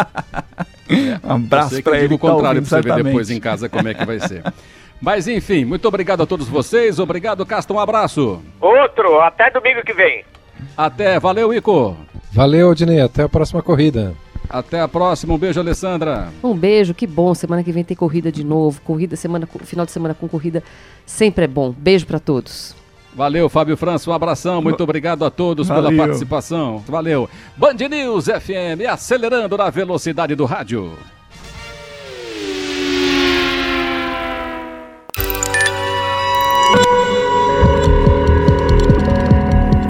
é, 0.88 1.18
um 1.26 1.32
abraço 1.32 1.82
pra 1.82 1.98
ele. 1.98 2.14
o 2.14 2.18
tá 2.18 2.28
contrário 2.28 2.62
tá 2.62 2.68
pra 2.68 2.82
você 2.82 2.88
ver 2.88 3.04
depois 3.04 3.30
em 3.30 3.40
casa 3.40 3.68
como 3.68 3.88
é 3.88 3.94
que 3.94 4.04
vai 4.04 4.20
ser. 4.20 4.42
Mas 5.00 5.28
enfim, 5.28 5.64
muito 5.64 5.86
obrigado 5.86 6.22
a 6.22 6.26
todos 6.26 6.48
vocês. 6.48 6.98
Obrigado, 6.98 7.44
Casta. 7.46 7.72
Um 7.72 7.78
abraço. 7.78 8.40
Outro. 8.60 9.20
Até 9.20 9.50
domingo 9.50 9.82
que 9.82 9.92
vem. 9.92 10.24
Até. 10.76 11.20
Valeu, 11.20 11.52
Ico. 11.54 11.96
Valeu, 12.32 12.70
Odinei. 12.70 13.00
Até 13.00 13.22
a 13.22 13.28
próxima 13.28 13.62
corrida. 13.62 14.14
Até 14.48 14.80
a 14.80 14.88
próxima. 14.88 15.34
Um 15.34 15.38
beijo, 15.38 15.60
Alessandra. 15.60 16.28
Um 16.42 16.54
beijo, 16.54 16.94
que 16.94 17.06
bom. 17.06 17.34
Semana 17.34 17.62
que 17.62 17.70
vem 17.70 17.84
tem 17.84 17.96
corrida 17.96 18.32
de 18.32 18.42
novo. 18.42 18.80
Corrida, 18.82 19.14
semana, 19.14 19.46
final 19.64 19.84
de 19.86 19.92
semana 19.92 20.14
com 20.14 20.28
corrida 20.28 20.62
sempre 21.04 21.44
é 21.44 21.48
bom. 21.48 21.72
Beijo 21.76 22.06
para 22.06 22.18
todos. 22.18 22.77
Valeu, 23.18 23.48
Fábio 23.48 23.76
França, 23.76 24.08
um 24.08 24.14
abração, 24.14 24.62
muito 24.62 24.80
obrigado 24.80 25.24
a 25.24 25.30
todos 25.30 25.66
Valeu. 25.66 25.90
pela 25.90 26.06
participação. 26.06 26.78
Valeu. 26.86 27.28
Band 27.56 27.74
News 27.90 28.26
FM, 28.26 28.86
acelerando 28.88 29.56
na 29.56 29.68
velocidade 29.70 30.36
do 30.36 30.44
rádio. 30.44 30.96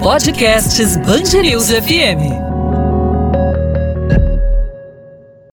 Podcasts 0.01 0.97
Band 0.97 1.39
News 1.39 1.69
FM. 1.69 2.48